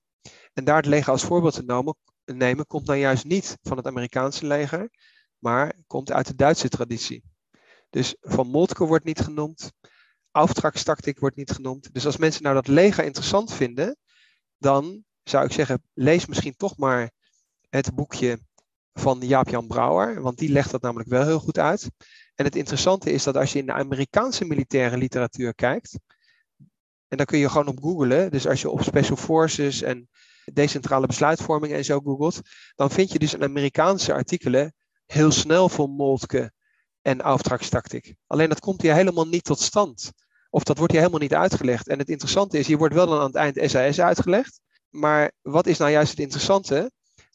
[0.53, 3.87] En daar het leger als voorbeeld te nemen, nemen, komt nou juist niet van het
[3.87, 4.91] Amerikaanse leger,
[5.43, 7.22] maar komt uit de Duitse traditie.
[7.90, 9.72] Dus Van Moltke wordt niet genoemd,
[10.30, 11.95] Auftragstactic wordt niet genoemd.
[11.95, 13.97] Dus als mensen nou dat leger interessant vinden,
[14.59, 17.11] dan zou ik zeggen, lees misschien toch maar
[17.68, 18.40] het boekje
[18.93, 21.90] van Jaap-Jan Brouwer, want die legt dat namelijk wel heel goed uit.
[22.34, 25.99] En het interessante is dat als je in de Amerikaanse militaire literatuur kijkt,
[27.09, 30.09] en dan kun je gewoon op googlen, dus als je op Special Forces en
[30.53, 32.40] decentrale besluitvorming en zo googelt,
[32.74, 34.74] dan vind je dus Amerikaanse artikelen
[35.13, 36.53] heel snel van Moltke
[37.03, 38.15] en Auftragstactic.
[38.27, 40.13] Alleen dat komt hier helemaal niet tot stand.
[40.51, 41.89] Of dat wordt hier helemaal niet uitgelegd.
[41.89, 44.61] En het interessante is, hier wordt wel dan aan het eind SAS uitgelegd.
[44.89, 46.91] Maar wat is nou juist het interessante?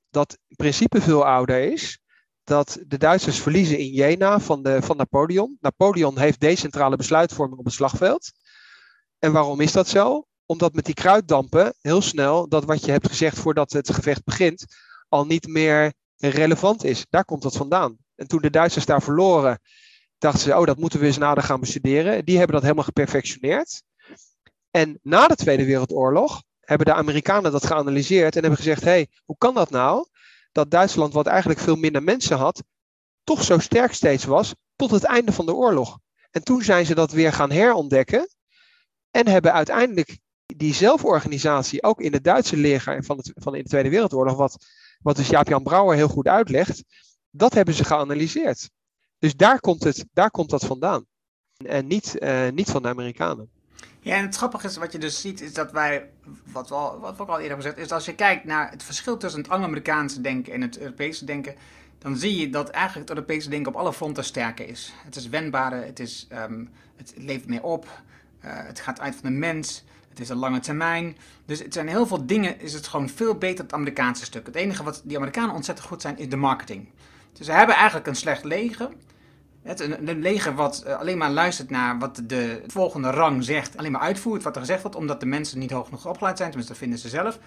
[0.10, 2.00] Dat het principe veel ouder is.
[2.44, 5.58] Dat de Duitsers verliezen in Jena van, de, van Napoleon.
[5.60, 8.32] Napoleon heeft decentrale besluitvorming op het slagveld.
[9.20, 10.26] En waarom is dat zo?
[10.46, 14.66] Omdat met die kruiddampen heel snel dat wat je hebt gezegd voordat het gevecht begint
[15.10, 17.06] al niet meer relevant is.
[17.10, 17.98] Daar komt dat vandaan.
[18.16, 19.60] En toen de Duitsers daar verloren,
[20.18, 22.26] dachten ze, oh, dat moeten we eens nader gaan bestuderen.
[22.26, 23.84] Die hebben dat helemaal geperfectioneerd.
[24.72, 29.08] En na de Tweede Wereldoorlog hebben de Amerikanen dat geanalyseerd en hebben gezegd: hé, hey,
[29.26, 30.08] hoe kan dat nou?
[30.52, 32.64] Dat Duitsland, wat eigenlijk veel minder mensen had,
[33.24, 36.00] toch zo sterk steeds was tot het einde van de oorlog.
[36.32, 38.30] En toen zijn ze dat weer gaan herontdekken
[39.12, 43.70] en hebben uiteindelijk die zelforganisatie ook in het Duitse leger van, het, van in de
[43.70, 44.66] Tweede Wereldoorlog, wat,
[45.02, 46.84] wat dus Jaap-Jan Brouwer heel goed uitlegt,
[47.32, 48.70] dat hebben ze geanalyseerd.
[49.20, 51.06] Dus daar komt, het, daar komt dat vandaan.
[51.66, 53.50] En niet, uh, niet van de Amerikanen.
[54.00, 56.10] Ja, en het grappige is, wat je dus ziet, is dat wij,
[56.52, 59.18] wat we, al, wat ook al eerder gezegd, is als je kijkt naar het verschil
[59.18, 61.56] tussen het Anglo-Amerikaanse denken en het Europese denken,
[61.98, 64.94] dan zie je dat eigenlijk het Europese denken op alle fronten sterker is.
[65.06, 69.30] Het is wendbaarder, het, is, um, het levert meer op, uh, het gaat uit van
[69.30, 69.84] de mens,
[70.18, 71.18] het is een lange termijn.
[71.46, 74.46] Dus het zijn heel veel dingen, is het gewoon veel beter het Amerikaanse stuk.
[74.46, 76.90] Het enige wat die Amerikanen ontzettend goed zijn, is de marketing.
[77.34, 78.90] Dus ze hebben eigenlijk een slecht leger.
[79.64, 83.78] Het, een, een, leger wat eh, alleen maar luistert naar wat de volgende rang zegt,
[83.78, 86.50] alleen maar uitvoert wat er gezegd wordt, omdat de mensen niet hoog genoeg opgeleid zijn,
[86.50, 87.40] tenminste dat vinden ze zelf.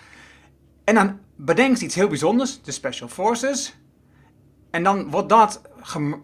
[0.85, 3.77] En dan bedenkt ze iets heel bijzonders, de Special Forces.
[4.71, 5.61] En dan wordt dat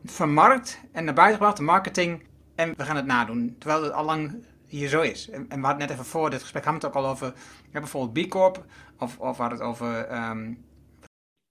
[0.04, 2.22] vermarkt en naar buiten gebracht, de marketing,
[2.54, 3.56] en we gaan het nadoen.
[3.58, 5.30] Terwijl het al lang hier zo is.
[5.30, 7.32] En, en we hadden net even voor dit gesprek, hadden we het ook al over,
[7.72, 8.64] bijvoorbeeld B Corp,
[8.98, 10.64] of, of we hadden het over um,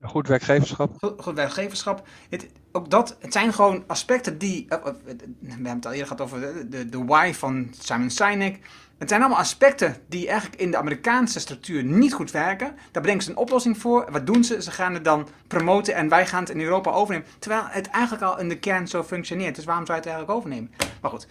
[0.05, 0.95] Goed werkgeverschap.
[0.99, 2.07] Goed, goed werkgeverschap.
[2.29, 4.65] Het, ook dat, het zijn gewoon aspecten die.
[4.69, 5.15] Uh, we
[5.47, 8.59] hebben het al eerder gehad over de, de, de why van Simon Sinek.
[8.97, 12.67] Het zijn allemaal aspecten die eigenlijk in de Amerikaanse structuur niet goed werken.
[12.91, 14.11] Daar bedenken ze een oplossing voor.
[14.11, 14.61] Wat doen ze?
[14.61, 17.27] Ze gaan het dan promoten en wij gaan het in Europa overnemen.
[17.39, 19.55] Terwijl het eigenlijk al in de kern zo functioneert.
[19.55, 20.71] Dus waarom zou je het eigenlijk overnemen?
[21.01, 21.27] Maar goed.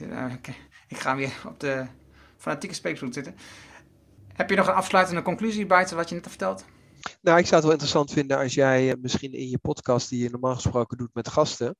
[0.00, 1.86] Ik, ga weer op de
[2.36, 3.34] fanatieke spreekstoel zitten.
[4.32, 6.64] Heb je nog een afsluitende conclusie buiten wat je net hebt verteld?
[7.20, 10.22] Nou, ik zou het wel interessant vinden als jij eh, misschien in je podcast, die
[10.22, 11.76] je normaal gesproken doet met gasten,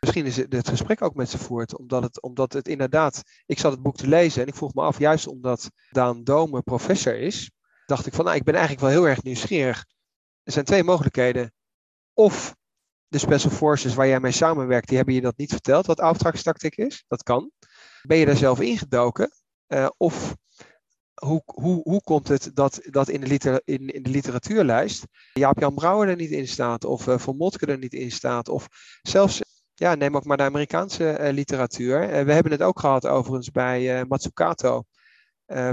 [0.00, 1.78] misschien is het, het gesprek ook met ze voert.
[1.78, 4.82] Omdat het, omdat het inderdaad, ik zat het boek te lezen en ik vroeg me
[4.82, 7.50] af, juist omdat Daan Dome professor is,
[7.86, 9.84] dacht ik van, nou, ik ben eigenlijk wel heel erg nieuwsgierig.
[10.42, 11.52] Er zijn twee mogelijkheden.
[12.14, 12.54] Of
[13.08, 16.76] de Special Forces waar jij mee samenwerkt, die hebben je dat niet verteld, wat auftragstactiek
[16.76, 17.04] is.
[17.08, 17.50] Dat kan.
[18.02, 19.30] Ben je daar zelf ingedoken?
[19.68, 20.36] Uh, of
[21.14, 25.74] hoe, hoe, hoe komt het dat, dat in, de liter, in, in de literatuurlijst Jaap-Jan
[25.74, 28.68] Brouwer er niet in staat, of uh, Van Motke er niet in staat, of
[29.02, 29.40] zelfs,
[29.74, 32.24] ja, neem ook maar de Amerikaanse uh, literatuur.
[32.24, 34.84] We hebben het ook gehad overigens bij Matsukato,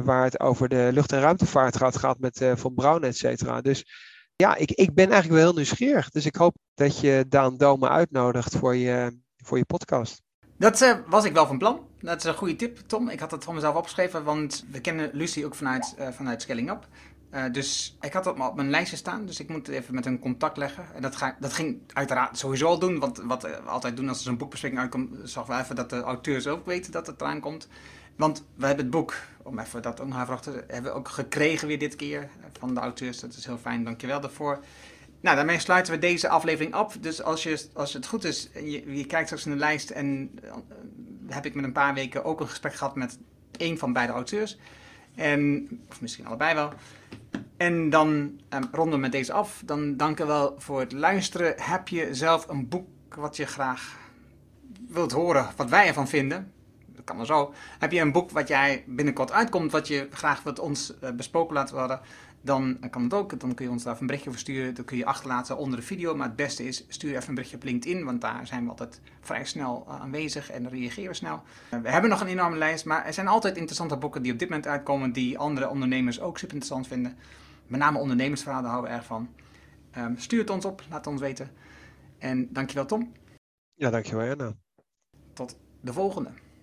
[0.03, 3.61] waar het over de lucht- en ruimtevaart gaat, gaat met Van Braun, et cetera.
[3.61, 3.85] Dus
[4.35, 6.09] ja, ik, ik ben eigenlijk wel heel nieuwsgierig.
[6.09, 10.21] Dus ik hoop dat je Daan Dome uitnodigt voor je, voor je podcast.
[10.57, 11.87] Dat uh, was ik wel van plan.
[11.99, 13.09] Dat is een goede tip, Tom.
[13.09, 16.69] Ik had het van mezelf opgeschreven, want we kennen Lucy ook vanuit, uh, vanuit Scaling
[16.69, 16.87] Up.
[17.31, 20.19] Uh, dus ik had dat op mijn lijstje staan, dus ik moet even met een
[20.19, 20.85] contact leggen.
[20.95, 24.17] En dat, ga, dat ging uiteraard sowieso al doen, want wat we altijd doen als
[24.17, 27.39] er zo'n boekbespreking uitkomt, zorgen we even dat de auteurs ook weten dat het eraan
[27.39, 27.67] komt.
[28.15, 31.07] Want we hebben het boek, om even dat ook nog even achter, hebben we ook
[31.07, 33.19] gekregen weer dit keer van de auteurs.
[33.19, 34.59] Dat is heel fijn, dankjewel daarvoor.
[35.21, 36.97] Nou, daarmee sluiten we deze aflevering af.
[36.97, 40.51] Dus als, je, als het goed is, je, kijkt straks in de lijst en uh,
[41.27, 43.17] heb ik met een paar weken ook een gesprek gehad met
[43.57, 44.57] één van beide auteurs.
[45.15, 46.73] En, of misschien allebei wel.
[47.57, 48.09] En dan
[48.49, 49.61] um, ronden we met deze af.
[49.65, 51.53] Dan dank je wel voor het luisteren.
[51.57, 53.97] Heb je zelf een boek wat je graag
[54.87, 56.51] wilt horen, wat wij ervan vinden?
[57.03, 57.53] Dat kan maar zo.
[57.79, 61.53] Heb je een boek wat jij binnenkort uitkomt, wat je graag wilt ons uh, besproken
[61.53, 61.99] laten worden?
[62.41, 63.39] Dan kan het ook.
[63.39, 64.73] Dan kun je ons daar een berichtje voor sturen.
[64.73, 66.15] Dan kun je achterlaten onder de video.
[66.15, 68.05] Maar het beste is, stuur even een berichtje op LinkedIn.
[68.05, 71.41] Want daar zijn we altijd vrij snel uh, aanwezig en reageren we snel.
[71.73, 72.85] Uh, we hebben nog een enorme lijst.
[72.85, 75.13] Maar er zijn altijd interessante boeken die op dit moment uitkomen.
[75.13, 77.17] Die andere ondernemers ook super interessant vinden.
[77.67, 79.29] Met name ondernemersverhalen houden we erg van.
[79.97, 80.81] Um, stuur het ons op.
[80.89, 81.51] Laat het ons weten.
[82.17, 83.11] En dankjewel Tom.
[83.73, 84.53] Ja, dankjewel Anna.
[85.33, 86.29] Tot de volgende.